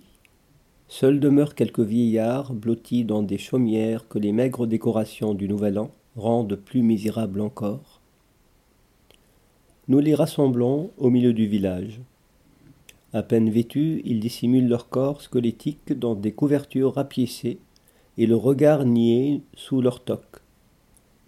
Seuls 0.88 1.20
demeurent 1.20 1.56
quelques 1.56 1.82
vieillards 1.82 2.54
blottis 2.54 3.04
dans 3.04 3.22
des 3.22 3.38
chaumières 3.38 4.08
que 4.08 4.18
les 4.18 4.32
maigres 4.32 4.66
décorations 4.66 5.34
du 5.34 5.50
Nouvel 5.50 5.78
An 5.78 5.92
rendent 6.16 6.56
plus 6.56 6.84
misérables 6.84 7.42
encore. 7.42 8.00
Nous 9.90 10.00
les 10.00 10.16
rassemblons 10.16 10.92
au 10.98 11.10
milieu 11.10 11.34
du 11.34 11.48
village. 11.48 12.00
À 13.12 13.24
peine 13.24 13.50
vêtus, 13.50 14.02
ils 14.06 14.22
dissimulent 14.22 14.70
leur 14.70 14.88
corps 14.88 15.22
squelettique 15.22 15.92
dans 15.92 16.16
des 16.16 16.32
couvertures 16.32 16.94
rapiécées 16.94 17.60
et 18.18 18.26
le 18.26 18.38
regard 18.38 18.86
nié 18.86 19.42
sous 19.54 19.82
leur 19.82 20.02
toque. 20.02 20.27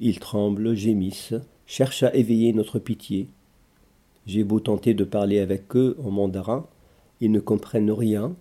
Ils 0.02 0.20
tremblent, 0.20 0.76
gémissent, 0.76 1.34
cherchent 1.66 2.04
à 2.04 2.16
éveiller 2.16 2.54
notre 2.54 2.80
pitié. 2.80 3.28
J'ai 4.26 4.44
beau 4.44 4.60
tenter 4.60 4.94
de 4.94 5.04
parler 5.04 5.40
avec 5.40 5.76
eux 5.76 5.98
en 6.04 6.10
mandarin, 6.10 6.66
ils 7.20 7.32
ne 7.32 7.40
comprennent 7.40 7.92
rien 7.92 8.34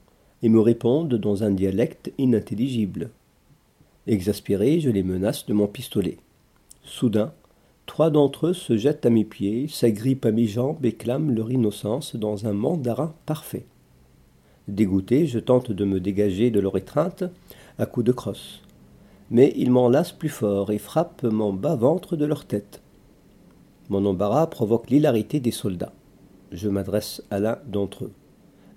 et 0.42 0.49
me 0.49 0.61
répondent 0.61 1.14
dans 1.14 1.42
un 1.42 1.51
dialecte 1.51 2.12
inintelligible. 2.16 3.11
Exaspéré, 4.07 4.79
je 4.79 4.90
les 4.90 5.03
menace 5.03 5.47
de 5.47 5.53
mon 5.53 5.66
pistolet. 5.66 6.18
Soudain, 6.85 7.33
trois 7.87 8.11
d'entre 8.11 8.49
eux 8.49 8.55
se 8.55 8.77
jettent 8.77 9.07
à 9.07 9.11
mes 9.11 9.25
pieds, 9.25 9.66
s'agrippent 9.68 10.27
à 10.27 10.33
mes 10.33 10.47
jambes 10.47 10.85
et 10.85 10.92
clament 10.92 11.33
leur 11.33 11.51
innocence 11.51 12.14
dans 12.14 12.47
un 12.47 12.53
mandarin 12.53 13.14
parfait. 13.27 13.66
Dégoûté, 14.68 15.27
je 15.27 15.40
tente 15.40 15.73
de 15.73 15.85
me 15.85 15.99
dégager 15.99 16.51
de 16.51 16.61
leur 16.61 16.77
étreinte 16.77 17.25
à 17.79 17.87
coups 17.87 18.07
de 18.07 18.12
crosse 18.12 18.62
mais 19.31 19.53
ils 19.57 19.71
m'enlacent 19.71 20.12
plus 20.12 20.29
fort 20.29 20.71
et 20.71 20.79
frappent 20.79 21.25
mon 21.25 21.53
bas-ventre 21.53 22.17
de 22.17 22.25
leur 22.25 22.45
tête. 22.45 22.81
Mon 23.88 24.05
embarras 24.05 24.47
provoque 24.47 24.91
l'hilarité 24.91 25.41
des 25.41 25.51
soldats. 25.51 25.93
Je 26.53 26.69
m'adresse 26.69 27.23
à 27.31 27.41
l'un 27.41 27.59
d'entre 27.67 28.05
eux. 28.05 28.12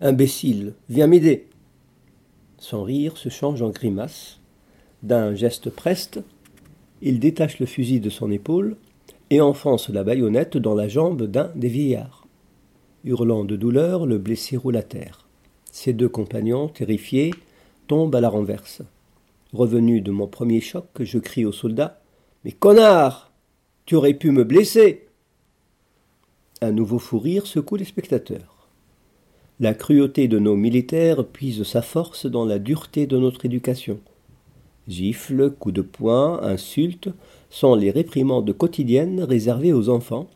Imbécile, 0.01 0.73
viens 0.89 1.07
m'aider. 1.07 1.47
Son 2.57 2.83
rire 2.83 3.17
se 3.17 3.29
change 3.29 3.61
en 3.61 3.69
grimace. 3.69 4.39
D'un 5.03 5.35
geste 5.35 5.69
preste, 5.69 6.21
il 7.01 7.19
détache 7.19 7.59
le 7.59 7.65
fusil 7.65 7.99
de 7.99 8.09
son 8.09 8.31
épaule 8.31 8.77
et 9.29 9.41
enfonce 9.41 9.89
la 9.89 10.03
baïonnette 10.03 10.57
dans 10.57 10.75
la 10.75 10.87
jambe 10.87 11.23
d'un 11.23 11.51
des 11.55 11.69
vieillards. 11.69 12.27
Hurlant 13.03 13.45
de 13.45 13.55
douleur, 13.55 14.05
le 14.05 14.17
blessé 14.17 14.57
roule 14.57 14.77
à 14.77 14.83
terre. 14.83 15.27
Ses 15.71 15.93
deux 15.93 16.09
compagnons, 16.09 16.67
terrifiés, 16.67 17.33
tombent 17.87 18.13
à 18.13 18.21
la 18.21 18.29
renverse. 18.29 18.83
Revenu 19.53 19.99
de 19.99 20.11
mon 20.11 20.27
premier 20.27 20.61
choc, 20.61 20.87
je 21.01 21.19
crie 21.19 21.43
au 21.43 21.51
soldat 21.51 21.99
Mais 22.45 22.53
connard 22.53 23.33
Tu 23.85 23.95
aurais 23.95 24.13
pu 24.13 24.31
me 24.31 24.45
blesser 24.45 25.07
Un 26.61 26.71
nouveau 26.71 26.99
fou 26.99 27.19
rire 27.19 27.45
secoue 27.45 27.75
les 27.75 27.83
spectateurs. 27.83 28.69
La 29.59 29.73
cruauté 29.73 30.29
de 30.29 30.39
nos 30.39 30.55
militaires 30.55 31.25
puise 31.25 31.63
sa 31.63 31.81
force 31.81 32.27
dans 32.27 32.45
la 32.45 32.59
dureté 32.59 33.07
de 33.07 33.17
notre 33.17 33.45
éducation. 33.45 33.99
Gifles, 34.87 35.51
coups 35.51 35.75
de 35.75 35.81
poing, 35.81 36.41
insultes 36.43 37.09
sont 37.49 37.75
les 37.75 37.91
réprimandes 37.91 38.53
quotidiennes 38.53 39.21
réservées 39.21 39.73
aux 39.73 39.89
enfants. 39.89 40.29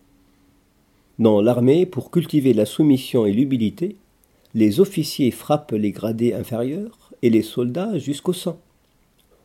Dans 1.19 1.41
l'armée, 1.41 1.85
pour 1.85 2.11
cultiver 2.11 2.53
la 2.53 2.65
soumission 2.65 3.25
et 3.25 3.31
l'humilité, 3.31 3.95
les 4.53 4.81
officiers 4.81 5.31
frappent 5.31 5.71
les 5.71 5.91
gradés 5.91 6.33
inférieurs 6.33 7.13
et 7.21 7.29
les 7.29 7.43
soldats 7.43 7.97
jusqu'au 7.97 8.33
sang 8.33 8.59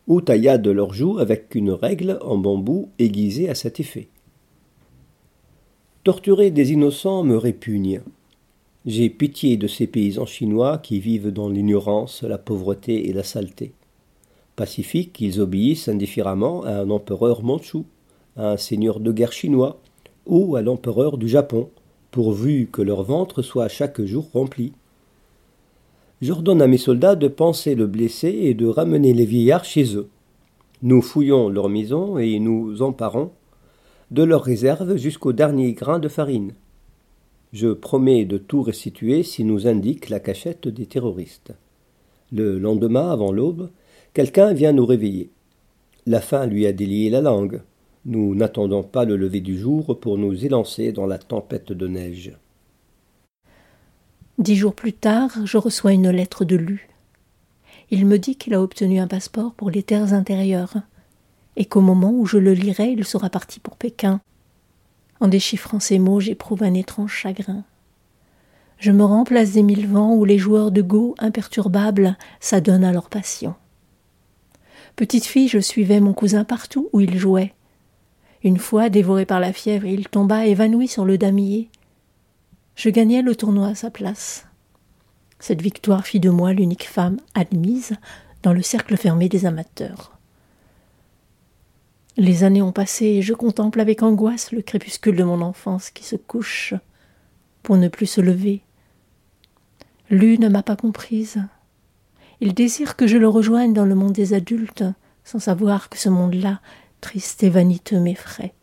ou 0.06 0.20
tailla 0.20 0.58
de 0.58 0.70
leurs 0.70 0.94
joues 0.94 1.18
avec 1.18 1.54
une 1.54 1.70
règle 1.70 2.18
en 2.22 2.38
bambou 2.38 2.88
aiguisée 2.98 3.48
à 3.48 3.54
cet 3.54 3.80
effet. 3.80 4.08
Torturer 6.02 6.50
des 6.50 6.72
innocents 6.72 7.24
me 7.24 7.36
répugne. 7.36 8.00
J'ai 8.86 9.10
pitié 9.10 9.58
de 9.58 9.66
ces 9.66 9.86
paysans 9.86 10.24
chinois 10.24 10.78
qui 10.78 10.98
vivent 10.98 11.30
dans 11.30 11.50
l'ignorance, 11.50 12.22
la 12.22 12.38
pauvreté 12.38 13.08
et 13.08 13.12
la 13.12 13.22
saleté. 13.22 13.74
Pacifiques, 14.56 15.20
ils 15.20 15.40
obéissent 15.40 15.88
indifféremment 15.88 16.64
à 16.64 16.72
un 16.80 16.90
empereur 16.90 17.42
mandchou, 17.42 17.84
à 18.36 18.52
un 18.52 18.56
seigneur 18.56 19.00
de 19.00 19.12
guerre 19.12 19.32
chinois 19.32 19.80
ou 20.26 20.56
à 20.56 20.62
l'empereur 20.62 21.18
du 21.18 21.28
Japon, 21.28 21.68
pourvu 22.10 22.68
que 22.72 22.82
leur 22.82 23.02
ventre 23.02 23.42
soit 23.42 23.68
chaque 23.68 24.00
jour 24.02 24.30
rempli. 24.32 24.72
J'ordonne 26.22 26.60
à 26.60 26.66
mes 26.66 26.76
soldats 26.76 27.16
de 27.16 27.28
panser 27.28 27.74
le 27.74 27.86
blessé 27.86 28.28
et 28.28 28.52
de 28.52 28.66
ramener 28.66 29.14
les 29.14 29.24
vieillards 29.24 29.64
chez 29.64 29.96
eux. 29.96 30.08
Nous 30.82 31.00
fouillons 31.00 31.48
leurs 31.48 31.70
maisons 31.70 32.18
et 32.18 32.38
nous 32.38 32.82
emparons 32.82 33.30
de 34.10 34.22
leurs 34.22 34.42
réserves 34.42 34.96
jusqu'au 34.96 35.32
dernier 35.32 35.72
grain 35.72 35.98
de 35.98 36.08
farine. 36.08 36.52
Je 37.54 37.68
promets 37.68 38.26
de 38.26 38.36
tout 38.36 38.62
restituer 38.62 39.22
s'ils 39.22 39.46
nous 39.46 39.66
indiquent 39.66 40.10
la 40.10 40.20
cachette 40.20 40.68
des 40.68 40.86
terroristes. 40.86 41.52
Le 42.32 42.58
lendemain, 42.58 43.10
avant 43.10 43.32
l'aube, 43.32 43.70
quelqu'un 44.12 44.52
vient 44.52 44.72
nous 44.72 44.86
réveiller. 44.86 45.30
La 46.06 46.20
faim 46.20 46.46
lui 46.46 46.66
a 46.66 46.72
délié 46.72 47.08
la 47.08 47.22
langue. 47.22 47.62
Nous 48.04 48.34
n'attendons 48.34 48.82
pas 48.82 49.04
le 49.04 49.16
lever 49.16 49.40
du 49.40 49.58
jour 49.58 49.98
pour 49.98 50.18
nous 50.18 50.44
élancer 50.44 50.92
dans 50.92 51.06
la 51.06 51.18
tempête 51.18 51.72
de 51.72 51.86
neige. 51.88 52.32
Dix 54.38 54.56
jours 54.56 54.74
plus 54.74 54.92
tard, 54.92 55.30
je 55.44 55.58
reçois 55.58 55.92
une 55.92 56.10
lettre 56.10 56.44
de 56.44 56.56
Lu. 56.56 56.88
Il 57.90 58.06
me 58.06 58.18
dit 58.18 58.36
qu'il 58.36 58.54
a 58.54 58.62
obtenu 58.62 59.00
un 59.00 59.08
passeport 59.08 59.52
pour 59.52 59.70
les 59.70 59.82
terres 59.82 60.14
intérieures, 60.14 60.74
et 61.56 61.64
qu'au 61.64 61.80
moment 61.80 62.12
où 62.12 62.24
je 62.24 62.38
le 62.38 62.54
lirai, 62.54 62.92
il 62.92 63.04
sera 63.04 63.28
parti 63.28 63.60
pour 63.60 63.76
Pékin. 63.76 64.20
En 65.20 65.28
déchiffrant 65.28 65.80
ces 65.80 65.98
mots, 65.98 66.20
j'éprouve 66.20 66.62
un 66.62 66.74
étrange 66.74 67.12
chagrin. 67.12 67.64
Je 68.78 68.92
me 68.92 69.04
rends 69.04 69.24
place 69.24 69.52
des 69.52 69.62
mille 69.62 69.86
vents 69.86 70.14
où 70.14 70.24
les 70.24 70.38
joueurs 70.38 70.70
de 70.70 70.80
Go, 70.80 71.14
imperturbables, 71.18 72.16
s'adonnent 72.40 72.84
à 72.84 72.92
leur 72.92 73.10
passion. 73.10 73.54
Petite 74.96 75.26
fille, 75.26 75.48
je 75.48 75.58
suivais 75.58 76.00
mon 76.00 76.14
cousin 76.14 76.44
partout 76.44 76.88
où 76.92 77.00
il 77.00 77.18
jouait. 77.18 77.52
Une 78.42 78.56
fois, 78.56 78.88
dévoré 78.88 79.26
par 79.26 79.38
la 79.38 79.52
fièvre, 79.52 79.86
il 79.86 80.08
tomba 80.08 80.46
évanoui 80.46 80.88
sur 80.88 81.04
le 81.04 81.18
damier. 81.18 81.68
Je 82.80 82.88
gagnai 82.88 83.20
le 83.20 83.36
tournoi 83.36 83.66
à 83.66 83.74
sa 83.74 83.90
place. 83.90 84.46
Cette 85.38 85.60
victoire 85.60 86.06
fit 86.06 86.18
de 86.18 86.30
moi 86.30 86.54
l'unique 86.54 86.88
femme 86.88 87.18
admise 87.34 87.92
dans 88.42 88.54
le 88.54 88.62
cercle 88.62 88.96
fermé 88.96 89.28
des 89.28 89.44
amateurs. 89.44 90.16
Les 92.16 92.42
années 92.42 92.62
ont 92.62 92.72
passé 92.72 93.04
et 93.04 93.20
je 93.20 93.34
contemple 93.34 93.80
avec 93.80 94.02
angoisse 94.02 94.50
le 94.50 94.62
crépuscule 94.62 95.16
de 95.16 95.24
mon 95.24 95.42
enfance 95.42 95.90
qui 95.90 96.04
se 96.04 96.16
couche 96.16 96.72
pour 97.62 97.76
ne 97.76 97.88
plus 97.88 98.06
se 98.06 98.22
lever. 98.22 98.62
Lui 100.08 100.38
ne 100.38 100.48
m'a 100.48 100.62
pas 100.62 100.76
comprise. 100.76 101.36
Il 102.40 102.54
désire 102.54 102.96
que 102.96 103.06
je 103.06 103.18
le 103.18 103.28
rejoigne 103.28 103.74
dans 103.74 103.84
le 103.84 103.94
monde 103.94 104.14
des 104.14 104.32
adultes, 104.32 104.84
sans 105.22 105.38
savoir 105.38 105.90
que 105.90 105.98
ce 105.98 106.08
monde-là 106.08 106.60
triste 107.02 107.42
et 107.42 107.50
vaniteux 107.50 108.00
m'effraie. 108.00 108.54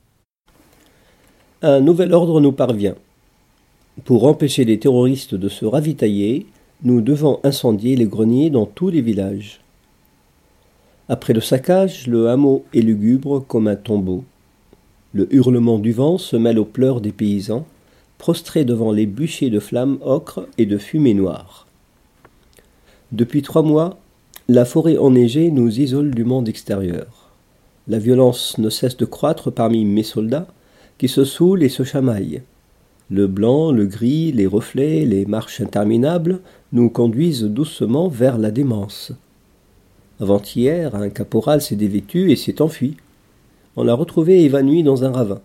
Un 1.62 1.82
nouvel 1.82 2.16
ordre 2.16 2.42
nous 2.42 2.52
parvient. 2.52 2.96
Pour 4.06 4.26
empêcher 4.26 4.64
les 4.64 4.80
terroristes 4.80 5.36
de 5.36 5.50
se 5.50 5.66
ravitailler, 5.66 6.46
nous 6.84 7.02
devons 7.02 7.40
incendier 7.44 7.96
les 7.96 8.06
greniers 8.06 8.50
dans 8.50 8.66
tous 8.66 8.90
les 8.90 9.02
villages. 9.02 9.62
Après 11.10 11.34
le 11.34 11.42
saccage, 11.42 12.08
le 12.08 12.30
hameau 12.30 12.64
est 12.74 12.82
lugubre 12.82 13.44
comme 13.48 13.68
un 13.68 13.76
tombeau. 13.76 14.24
Le 15.14 15.34
hurlement 15.34 15.80
du 15.80 15.94
vent 15.94 16.18
se 16.18 16.36
mêle 16.36 16.60
aux 16.60 16.66
pleurs 16.66 17.02
des 17.02 17.12
paysans, 17.12 17.66
prostrés 18.18 18.66
devant 18.66 18.92
les 18.92 19.06
bûchers 19.06 19.50
de 19.50 19.60
flammes 19.60 19.98
ocre 20.02 20.48
et 20.58 20.66
de 20.66 20.78
fumée 20.78 21.14
noire. 21.14 21.66
Depuis 23.12 23.42
trois 23.42 23.64
mois, 23.64 23.98
la 24.48 24.66
forêt 24.66 24.98
enneigée 24.98 25.50
nous 25.50 25.80
isole 25.80 26.14
du 26.14 26.24
monde 26.24 26.50
extérieur. 26.50 27.32
La 27.88 28.00
violence 28.00 28.58
ne 28.58 28.70
cesse 28.70 28.98
de 28.98 29.06
croître 29.06 29.52
parmi 29.52 29.86
mes 29.86 30.04
soldats, 30.04 30.48
qui 30.98 31.08
se 31.08 31.26
saoulent 31.26 31.64
et 31.64 31.70
se 31.70 31.84
chamaillent. 31.84 32.42
Le 33.10 33.28
blanc, 33.28 33.72
le 33.72 33.86
gris, 33.86 34.34
les 34.34 34.48
reflets, 34.48 35.06
les 35.06 35.26
marches 35.26 35.62
interminables 35.62 36.42
nous 36.74 36.90
conduisent 36.90 37.44
doucement 37.44 38.10
vers 38.10 38.38
la 38.38 38.52
démence. 38.52 39.14
Avant-hier, 40.20 40.94
un 40.96 41.10
caporal 41.10 41.62
s'est 41.62 41.76
dévêtu 41.76 42.32
et 42.32 42.36
s'est 42.36 42.62
enfui. 42.62 42.98
On 43.78 43.84
l'a 43.84 43.94
retrouvé 43.94 44.44
évanoui 44.44 44.84
dans 44.84 45.06
un 45.06 45.12
ravin. 45.12 45.40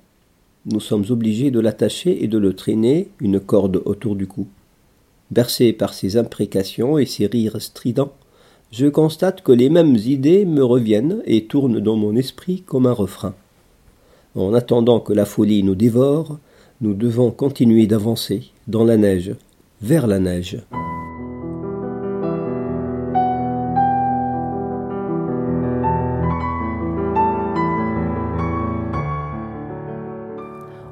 Nous 0.66 0.80
sommes 0.80 1.04
obligés 1.10 1.50
de 1.50 1.60
l'attacher 1.60 2.24
et 2.24 2.28
de 2.28 2.38
le 2.38 2.54
traîner, 2.54 3.08
une 3.20 3.38
corde 3.38 3.82
autour 3.84 4.16
du 4.16 4.26
cou. 4.26 4.48
Bercé 5.30 5.72
par 5.72 5.94
ses 5.94 6.16
imprécations 6.16 6.98
et 6.98 7.06
ses 7.06 7.26
rires 7.26 7.60
stridents, 7.62 8.12
je 8.72 8.86
constate 8.86 9.42
que 9.42 9.52
les 9.52 9.70
mêmes 9.70 9.96
idées 9.96 10.46
me 10.46 10.64
reviennent 10.64 11.22
et 11.26 11.44
tournent 11.44 11.80
dans 11.80 11.96
mon 11.96 12.16
esprit 12.16 12.62
comme 12.66 12.86
un 12.86 12.92
refrain. 12.92 13.34
En 14.34 14.54
attendant 14.54 14.98
que 14.98 15.12
la 15.12 15.26
folie 15.26 15.62
nous 15.62 15.74
dévore, 15.74 16.38
nous 16.82 16.94
devons 16.94 17.30
continuer 17.30 17.86
d'avancer 17.86 18.50
dans 18.66 18.82
la 18.82 18.96
neige, 18.96 19.36
vers 19.80 20.08
la 20.08 20.18
neige. 20.18 20.58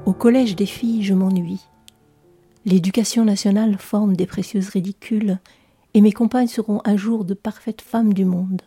Au 0.07 0.12
collège 0.12 0.55
des 0.55 0.66
filles, 0.66 1.03
je 1.03 1.12
m'ennuie. 1.12 1.66
L'éducation 2.64 3.24
nationale 3.24 3.76
forme 3.76 4.14
des 4.14 4.26
précieuses 4.26 4.68
ridicules 4.68 5.38
et 5.94 6.00
mes 6.00 6.12
compagnes 6.12 6.46
seront 6.46 6.81
un 6.85 6.96
jour 6.96 7.24
de 7.24 7.35
parfaites 7.35 7.83
femmes 7.83 8.14
du 8.14 8.24
monde. 8.24 8.62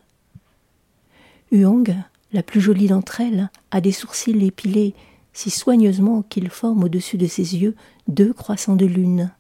Huong, 1.54 1.96
la 2.34 2.44
plus 2.44 2.60
jolie 2.60 2.88
d'entre 2.88 3.22
elles, 3.22 3.50
a 3.72 3.80
des 3.80 3.94
sourcils 3.94 4.46
épilés 4.46 4.94
si 5.34 5.50
soigneusement 5.50 6.22
qu'ils 6.22 6.50
forment 6.50 6.86
au-dessus 6.86 7.18
de 7.18 7.28
ses 7.28 7.58
yeux 7.58 7.76
deux 8.08 8.34
croissants 8.34 8.76
de 8.76 8.86
lune. 8.86 9.32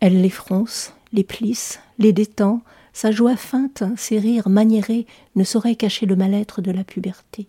Elle 0.00 0.20
les 0.20 0.30
fronce, 0.30 0.94
les 1.12 1.24
plisse, 1.24 1.80
les 1.98 2.12
détend, 2.12 2.62
sa 2.92 3.10
joie 3.10 3.36
feinte, 3.36 3.84
ses 3.96 4.18
rires 4.18 4.48
maniérés 4.48 5.06
ne 5.36 5.44
sauraient 5.44 5.76
cacher 5.76 6.06
le 6.06 6.16
mal-être 6.16 6.60
de 6.60 6.70
la 6.70 6.84
puberté. 6.84 7.48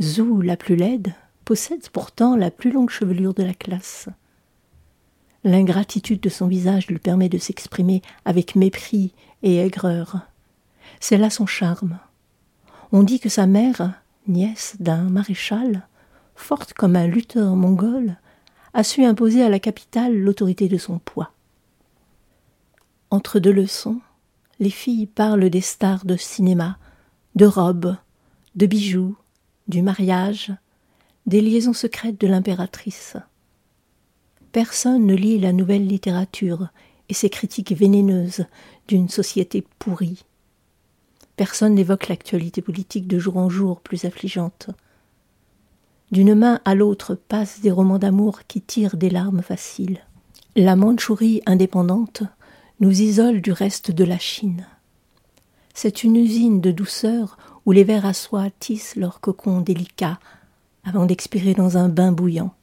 Zhou, 0.00 0.42
la 0.42 0.56
plus 0.56 0.76
laide, 0.76 1.14
possède 1.44 1.88
pourtant 1.90 2.36
la 2.36 2.50
plus 2.50 2.72
longue 2.72 2.90
chevelure 2.90 3.34
de 3.34 3.42
la 3.42 3.54
classe. 3.54 4.08
L'ingratitude 5.44 6.20
de 6.20 6.28
son 6.28 6.48
visage 6.48 6.88
lui 6.88 6.98
permet 6.98 7.28
de 7.28 7.38
s'exprimer 7.38 8.02
avec 8.24 8.56
mépris 8.56 9.14
et 9.42 9.58
aigreur. 9.58 10.18
C'est 11.00 11.18
là 11.18 11.30
son 11.30 11.46
charme. 11.46 11.98
On 12.90 13.02
dit 13.02 13.20
que 13.20 13.28
sa 13.28 13.46
mère, 13.46 14.02
nièce 14.26 14.76
d'un 14.80 15.04
maréchal, 15.04 15.86
forte 16.36 16.72
comme 16.72 16.96
un 16.96 17.06
lutteur 17.06 17.56
mongol, 17.56 18.16
a 18.74 18.84
su 18.84 19.04
imposer 19.04 19.42
à 19.42 19.48
la 19.48 19.58
capitale 19.58 20.16
l'autorité 20.16 20.68
de 20.68 20.78
son 20.78 20.98
poids. 20.98 21.32
Entre 23.10 23.38
deux 23.38 23.52
leçons, 23.52 24.00
les 24.58 24.70
filles 24.70 25.06
parlent 25.06 25.50
des 25.50 25.60
stars 25.60 26.04
de 26.04 26.16
cinéma, 26.16 26.78
de 27.34 27.46
robes, 27.46 27.96
de 28.54 28.66
bijoux, 28.66 29.16
du 29.68 29.82
mariage, 29.82 30.52
des 31.26 31.40
liaisons 31.40 31.72
secrètes 31.72 32.20
de 32.20 32.26
l'impératrice. 32.26 33.16
Personne 34.52 35.06
ne 35.06 35.14
lit 35.14 35.38
la 35.38 35.52
nouvelle 35.52 35.86
littérature 35.86 36.68
et 37.08 37.14
ses 37.14 37.30
critiques 37.30 37.72
vénéneuses 37.72 38.46
d'une 38.88 39.08
société 39.08 39.64
pourrie. 39.78 40.24
Personne 41.36 41.74
n'évoque 41.74 42.08
l'actualité 42.08 42.62
politique 42.62 43.06
de 43.06 43.18
jour 43.18 43.36
en 43.36 43.50
jour 43.50 43.80
plus 43.80 44.04
affligeante. 44.04 44.70
D'une 46.12 46.34
main 46.34 46.60
à 46.64 46.74
l'autre 46.74 47.14
passent 47.14 47.60
des 47.60 47.70
romans 47.70 47.98
d'amour 47.98 48.40
qui 48.46 48.60
tirent 48.60 48.96
des 48.96 49.10
larmes 49.10 49.42
faciles. 49.42 50.00
La 50.54 50.76
Mandchourie 50.76 51.42
indépendante 51.46 52.22
nous 52.80 53.00
isole 53.00 53.40
du 53.40 53.52
reste 53.52 53.90
de 53.90 54.04
la 54.04 54.18
Chine. 54.18 54.66
C'est 55.74 56.04
une 56.04 56.16
usine 56.16 56.60
de 56.60 56.70
douceur 56.70 57.36
où 57.66 57.72
les 57.72 57.84
vers 57.84 58.06
à 58.06 58.14
soie 58.14 58.48
tissent 58.60 58.96
leurs 58.96 59.20
cocons 59.20 59.60
délicats 59.60 60.18
avant 60.84 61.06
d'expirer 61.06 61.54
dans 61.54 61.76
un 61.76 61.88
bain 61.88 62.12
bouillant. 62.12 62.54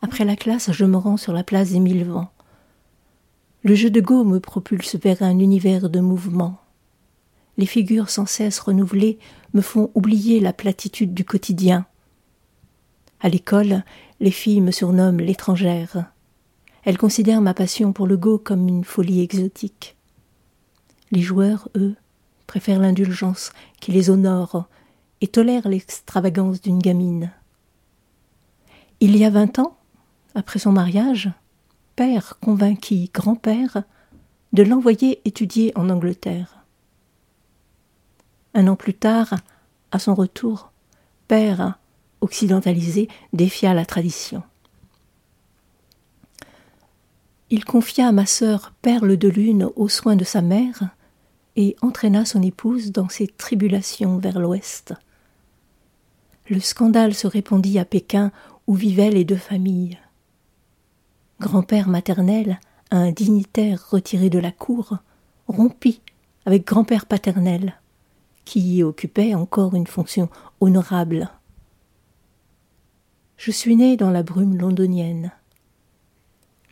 Après 0.00 0.24
la 0.24 0.36
classe, 0.36 0.70
je 0.72 0.84
me 0.84 0.96
rends 0.96 1.16
sur 1.16 1.32
la 1.32 1.44
place 1.44 1.72
des 1.72 1.80
mille 1.80 2.04
vents. 2.04 2.30
Le 3.62 3.74
jeu 3.74 3.90
de 3.90 4.00
Go 4.00 4.24
me 4.24 4.40
propulse 4.40 4.96
vers 4.96 5.22
un 5.22 5.38
univers 5.38 5.90
de 5.90 6.00
mouvement. 6.00 6.58
Les 7.58 7.66
figures 7.66 8.08
sans 8.08 8.24
cesse 8.24 8.60
renouvelées 8.60 9.18
me 9.52 9.60
font 9.60 9.90
oublier 9.94 10.40
la 10.40 10.54
platitude 10.54 11.12
du 11.12 11.24
quotidien. 11.24 11.84
À 13.20 13.28
l'école, 13.28 13.84
les 14.18 14.30
filles 14.30 14.60
me 14.60 14.70
surnomment 14.70 15.20
l'étrangère. 15.20 16.10
Elles 16.84 16.98
considèrent 16.98 17.42
ma 17.42 17.54
passion 17.54 17.92
pour 17.92 18.06
le 18.06 18.16
Go 18.16 18.38
comme 18.38 18.66
une 18.66 18.84
folie 18.84 19.20
exotique. 19.20 19.96
Les 21.10 21.20
joueurs, 21.20 21.68
eux, 21.76 21.94
préfèrent 22.46 22.80
l'indulgence 22.80 23.52
qui 23.80 23.92
les 23.92 24.10
honore 24.10 24.66
et 25.20 25.28
tolèrent 25.28 25.68
l'extravagance 25.68 26.62
d'une 26.62 26.78
gamine. 26.78 27.30
Il 29.00 29.16
y 29.16 29.24
a 29.24 29.30
vingt 29.30 29.58
ans, 29.58 29.76
après 30.34 30.58
son 30.58 30.72
mariage, 30.72 31.30
père 31.96 32.38
convainquit 32.40 33.10
grand-père 33.12 33.82
de 34.52 34.62
l'envoyer 34.62 35.20
étudier 35.26 35.72
en 35.76 35.90
Angleterre. 35.90 36.64
Un 38.54 38.66
an 38.66 38.76
plus 38.76 38.94
tard, 38.94 39.34
à 39.92 39.98
son 39.98 40.14
retour, 40.14 40.72
père 41.28 41.78
occidentalisé 42.20 43.08
défia 43.32 43.74
la 43.74 43.84
tradition. 43.84 44.42
Il 47.50 47.64
confia 47.64 48.06
à 48.06 48.12
ma 48.12 48.26
sœur 48.26 48.72
Perle 48.80 49.16
de 49.16 49.28
Lune 49.28 49.68
aux 49.74 49.88
soins 49.88 50.16
de 50.16 50.24
sa 50.24 50.40
mère 50.40 50.90
et 51.56 51.76
entraîna 51.82 52.24
son 52.24 52.42
épouse 52.42 52.92
dans 52.92 53.08
ses 53.08 53.26
tribulations 53.26 54.18
vers 54.18 54.38
l'ouest. 54.38 54.94
Le 56.48 56.60
scandale 56.60 57.14
se 57.14 57.26
répandit 57.26 57.78
à 57.78 57.84
Pékin 57.84 58.30
où 58.66 58.74
vivaient 58.74 59.10
les 59.10 59.24
deux 59.24 59.36
familles. 59.36 59.98
Grand-père 61.40 61.88
maternel, 61.88 62.60
un 62.90 63.10
dignitaire 63.10 63.84
retiré 63.90 64.30
de 64.30 64.38
la 64.38 64.52
cour, 64.52 64.98
rompit 65.48 66.00
avec 66.46 66.66
grand-père 66.66 67.06
paternel, 67.06 67.80
qui 68.44 68.76
y 68.76 68.82
occupait 68.82 69.34
encore 69.34 69.74
une 69.74 69.86
fonction 69.86 70.28
honorable. 70.60 71.30
Je 73.40 73.50
suis 73.50 73.74
né 73.74 73.96
dans 73.96 74.10
la 74.10 74.22
brume 74.22 74.58
londonienne. 74.58 75.32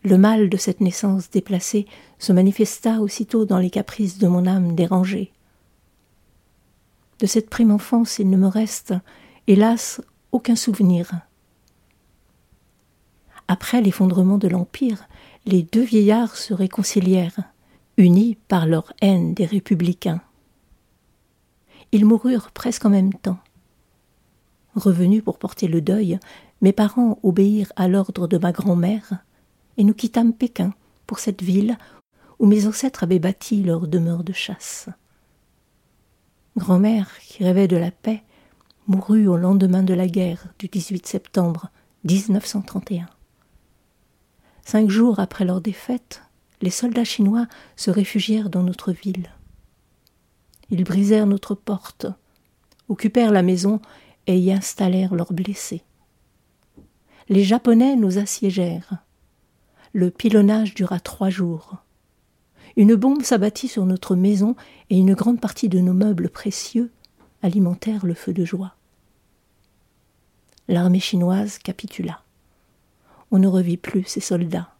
Le 0.05 0.19
mal 0.19 0.51
de 0.51 0.59
cette 0.59 0.83
naissance 0.83 1.31
déplacée 1.31 1.87
se 2.19 2.31
manifesta 2.31 3.01
aussitôt 3.01 3.47
dans 3.47 3.57
les 3.57 3.71
caprices 3.71 4.19
de 4.19 4.29
mon 4.29 4.47
âme 4.47 4.75
dérangée. 4.75 5.33
De 7.21 7.27
cette 7.27 7.49
prime 7.49 7.71
enfance 7.71 8.19
il 8.19 8.29
ne 8.29 8.37
me 8.37 8.49
reste, 8.49 8.93
hélas, 9.47 10.03
aucun 10.31 10.57
souvenir. 10.57 11.11
Après 13.49 13.81
l'effondrement 13.81 14.37
de 14.37 14.49
l'Empire, 14.49 15.09
les 15.47 15.63
deux 15.63 15.85
vieillards 15.85 16.37
se 16.37 16.53
réconcilièrent, 16.53 17.45
unis 17.97 18.37
par 18.47 18.67
leur 18.67 18.93
haine 19.01 19.33
des 19.33 19.47
républicains. 19.47 20.21
Ils 21.93 22.05
moururent 22.05 22.51
presque 22.51 22.85
en 22.85 22.91
même 22.91 23.15
temps. 23.15 23.39
Revenus 24.75 25.25
pour 25.25 25.39
porter 25.39 25.67
le 25.67 25.81
deuil, 25.81 26.21
mes 26.61 26.73
parents 26.73 27.19
obéirent 27.23 27.73
à 27.77 27.89
l'ordre 27.89 28.27
de 28.27 28.39
ma 28.39 28.53
grand-mère, 28.53 29.25
et 29.77 29.85
nous 29.85 29.95
quittâmes 29.95 30.33
Pékin 30.33 30.73
pour 31.07 31.19
cette 31.19 31.43
ville 31.43 31.79
où 32.39 32.47
mes 32.47 32.67
ancêtres 32.67 33.05
avaient 33.05 33.19
bâti 33.19 33.63
leur 33.63 33.87
demeure 33.89 34.25
de 34.25 34.33
chasse. 34.33 34.89
Grand-mère, 36.57 37.19
qui 37.21 37.45
rêvait 37.45 37.69
de 37.69 37.77
la 37.77 37.91
paix, 37.91 38.23
mourut 38.87 39.27
au 39.27 39.37
lendemain 39.37 39.83
de 39.83 39.95
la 39.95 40.09
guerre 40.09 40.47
du 40.59 40.67
18 40.69 41.07
septembre 41.07 41.71
1931. 42.05 43.07
Cinq 44.65 44.91
jours 44.91 45.21
après 45.21 45.45
leur 45.45 45.61
défaite, 45.61 46.23
les 46.61 46.71
soldats 46.71 47.05
chinois 47.05 47.47
se 47.77 47.91
réfugièrent 47.91 48.51
dans 48.51 48.63
notre 48.63 48.93
ville. 48.93 49.31
Ils 50.71 50.85
brisèrent 50.85 51.27
notre 51.27 51.55
porte, 51.55 52.07
occupèrent 52.89 53.33
la 53.33 53.43
maison 53.43 53.81
et 54.27 54.39
y 54.39 54.53
installèrent 54.53 55.15
leurs 55.15 55.33
blessés. 55.33 55.83
Les 57.31 57.45
Japonais 57.45 57.95
nous 57.95 58.19
assiégèrent. 58.19 59.05
Le 59.93 60.11
pilonnage 60.11 60.75
dura 60.75 60.99
trois 60.99 61.29
jours. 61.29 61.77
Une 62.77 62.95
bombe 62.95 63.23
s'abattit 63.23 63.69
sur 63.69 63.85
notre 63.85 64.17
maison 64.17 64.57
et 64.89 64.97
une 64.97 65.15
grande 65.15 65.41
partie 65.41 65.69
de 65.69 65.79
nos 65.81 65.93
meubles 65.93 66.31
précieux 66.31 66.91
alimentèrent 67.43 68.07
le 68.07 68.15
feu 68.15 68.33
de 68.33 68.47
joie. 68.47 68.75
L'armée 70.69 71.01
chinoise 71.01 71.59
capitula. 71.59 72.23
On 73.31 73.39
ne 73.39 73.47
revit 73.47 73.77
plus 73.77 74.05
ces 74.05 74.21
soldats. 74.21 74.71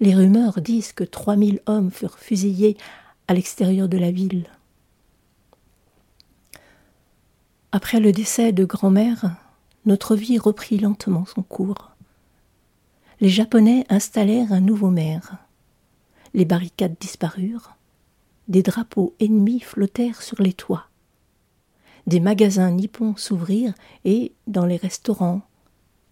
Les 0.00 0.14
rumeurs 0.14 0.60
disent 0.60 0.92
que 0.92 1.04
trois 1.04 1.36
mille 1.36 1.60
hommes 1.66 1.92
furent 1.92 2.18
fusillés 2.18 2.76
à 3.28 3.34
l'extérieur 3.34 3.88
de 3.88 3.98
la 3.98 4.10
ville. 4.10 4.48
Après 7.70 8.00
le 8.00 8.10
décès 8.10 8.52
de 8.52 8.64
grand-mère, 8.64 9.36
notre 9.86 10.16
vie 10.16 10.38
reprit 10.38 10.78
lentement 10.78 11.24
son 11.24 11.42
cours 11.42 11.96
les 13.20 13.28
Japonais 13.30 13.86
installèrent 13.88 14.52
un 14.52 14.60
nouveau 14.60 14.90
maire. 14.90 15.38
Les 16.34 16.44
barricades 16.44 16.96
disparurent. 17.00 17.76
Des 18.48 18.62
drapeaux 18.62 19.14
ennemis 19.20 19.60
flottèrent 19.60 20.22
sur 20.22 20.40
les 20.42 20.52
toits. 20.52 20.88
Des 22.06 22.20
magasins 22.20 22.70
nippons 22.70 23.16
s'ouvrirent 23.16 23.74
et, 24.04 24.32
dans 24.46 24.66
les 24.66 24.76
restaurants, 24.76 25.40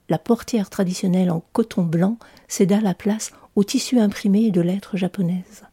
la 0.08 0.18
portière 0.18 0.70
traditionnelle 0.70 1.30
en 1.30 1.44
coton 1.52 1.84
blanc 1.84 2.18
céda 2.48 2.80
la 2.80 2.94
place 2.94 3.32
au 3.54 3.64
tissu 3.64 4.00
imprimé 4.00 4.50
de 4.50 4.60
lettres 4.60 4.96
japonaises. 4.96 5.64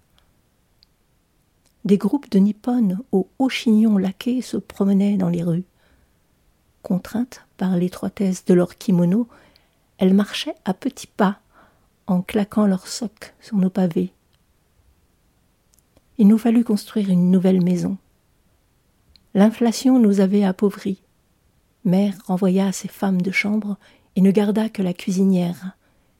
Des 1.86 1.98
groupes 1.98 2.30
de 2.30 2.40
nippones 2.40 3.00
aux 3.12 3.30
hauts 3.40 3.50
chignons 3.50 3.98
laqués 3.98 4.42
se 4.42 4.58
promenaient 4.58 5.18
dans 5.18 5.30
les 5.30 5.44
rues. 5.44 5.64
Contraintes 6.82 7.46
par 7.58 7.78
l'étroitesse 7.78 8.46
de 8.46 8.54
leurs 8.54 8.78
kimonos, 8.78 9.28
elles 9.98 10.14
marchaient 10.14 10.56
à 10.66 10.74
petits 10.74 11.08
pas, 11.08 11.40
en 12.08 12.22
claquant 12.22 12.66
leurs 12.66 12.88
socs 12.88 13.34
sur 13.40 13.58
nos 13.58 13.70
pavés. 13.70 14.12
Il 16.18 16.28
nous 16.28 16.38
fallut 16.38 16.64
construire 16.64 17.10
une 17.10 17.32
nouvelle 17.32 17.64
maison. 17.64 17.98
L'inflation 19.34 20.00
nous 20.00 20.20
avait 20.20 20.44
appauvris. 20.44 21.02
Mère 21.86 22.16
renvoya 22.26 22.72
ses 22.72 22.88
femmes 22.88 23.22
de 23.22 23.32
chambre 23.32 23.78
et 24.16 24.22
ne 24.22 24.32
garda 24.32 24.70
que 24.70 24.82
la 24.82 24.94
cuisinière 24.94 25.78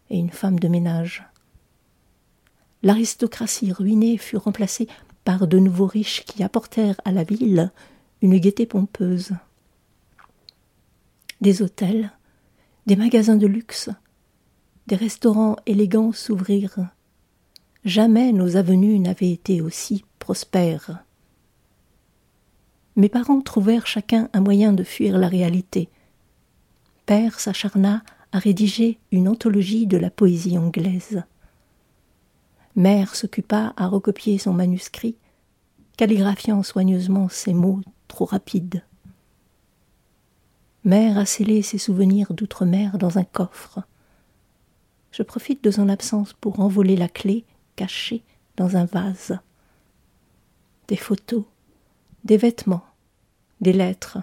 et 0.10 0.18
une 0.18 0.30
femme 0.30 0.60
de 0.60 0.68
ménage. 0.68 1.24
L'aristocratie 2.84 3.72
ruinée 3.72 4.18
fut 4.18 4.38
remplacée 4.38 4.88
par 5.24 5.48
de 5.48 5.60
nouveaux 5.60 5.86
riches 5.86 6.24
qui 6.26 6.42
apportèrent 6.42 7.00
à 7.06 7.12
la 7.12 7.24
ville 7.24 7.72
une 8.22 8.38
gaieté 8.38 8.66
pompeuse. 8.66 9.34
Des 11.42 11.64
hôtels, 11.64 12.12
des 12.86 12.96
magasins 12.96 13.36
de 13.36 13.48
luxe, 13.48 13.90
des 14.86 14.96
restaurants 14.96 15.56
élégants 15.66 16.12
s'ouvrirent. 16.12 16.90
Jamais 17.84 18.32
nos 18.32 18.58
avenues 18.58 19.00
n'avaient 19.00 19.32
été 19.32 19.60
aussi 19.60 20.06
prospères. 20.20 21.04
Mes 22.96 23.10
parents 23.10 23.42
trouvèrent 23.42 23.88
chacun 23.88 24.30
un 24.34 24.42
moyen 24.42 24.72
de 24.72 24.84
fuir 24.84 25.18
la 25.18 25.28
réalité. 25.28 25.90
Père 27.08 27.40
s'acharna 27.40 28.04
à 28.32 28.38
rédiger 28.38 29.00
une 29.12 29.28
anthologie 29.28 29.88
de 29.88 29.98
la 29.98 30.12
poésie 30.12 30.60
anglaise. 30.60 31.24
Mère 32.76 33.16
s'occupa 33.16 33.74
à 33.78 33.88
recopier 33.88 34.38
son 34.38 34.54
manuscrit, 34.54 35.16
calligraphiant 35.98 36.62
soigneusement 36.62 37.30
ses 37.30 37.54
mots 37.54 37.82
trop 38.08 38.26
rapides. 38.26 38.84
Mère 40.84 41.20
a 41.20 41.26
scellé 41.28 41.62
ses 41.62 41.78
souvenirs 41.78 42.34
d'outre-mer 42.34 42.98
dans 42.98 43.20
un 43.20 43.24
coffre. 43.24 43.82
Je 45.12 45.22
profite 45.22 45.64
de 45.64 45.70
son 45.70 45.90
absence 45.90 46.34
pour 46.34 46.60
envoler 46.60 46.96
la 46.96 47.08
clé 47.08 47.46
cachée 47.76 48.24
dans 48.58 48.78
un 48.78 48.86
vase. 48.86 49.38
Des 50.88 50.96
photos, 50.96 51.44
des 52.24 52.38
vêtements, 52.38 52.84
des 53.60 53.74
lettres, 53.74 54.18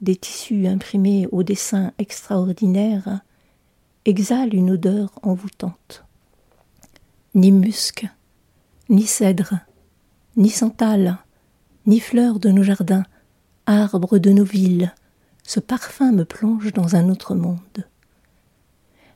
des 0.00 0.14
tissus 0.14 0.68
imprimés 0.68 1.26
au 1.32 1.42
dessin 1.42 1.92
extraordinaire 1.98 3.20
exhalent 4.04 4.52
une 4.52 4.70
odeur 4.70 5.18
envoûtante. 5.22 6.04
Ni 7.34 7.50
musc, 7.50 8.06
ni 8.88 9.02
cèdre, 9.02 9.54
ni 10.36 10.50
santal, 10.50 11.18
ni 11.86 11.98
fleurs 11.98 12.38
de 12.38 12.50
nos 12.50 12.62
jardins, 12.62 13.04
arbres 13.66 14.18
de 14.18 14.30
nos 14.30 14.44
villes, 14.44 14.94
ce 15.46 15.60
parfum 15.60 16.10
me 16.10 16.24
plonge 16.24 16.72
dans 16.72 16.96
un 16.96 17.08
autre 17.08 17.36
monde. 17.36 17.86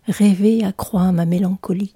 Rêver 0.06 0.64
accroît 0.64 1.10
ma 1.10 1.26
mélancolie. 1.26 1.92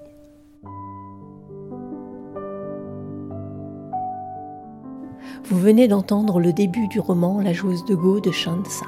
Vous 5.45 5.59
venez 5.59 5.87
d'entendre 5.87 6.41
le 6.41 6.53
début 6.53 6.89
du 6.89 6.99
roman 6.99 7.41
La 7.41 7.53
joueuse 7.53 7.85
de 7.85 7.95
Go 7.95 8.18
de 8.18 8.32
Shansa. 8.32 8.87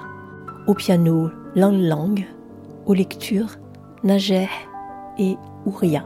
Au 0.66 0.74
piano, 0.74 1.30
Lang 1.54 1.80
Lang. 1.80 2.26
Aux 2.86 2.94
lectures, 2.94 3.56
Najeh 4.02 4.48
et 5.18 5.36
Ouria. 5.64 6.04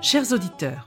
Chers 0.00 0.32
auditeurs, 0.32 0.86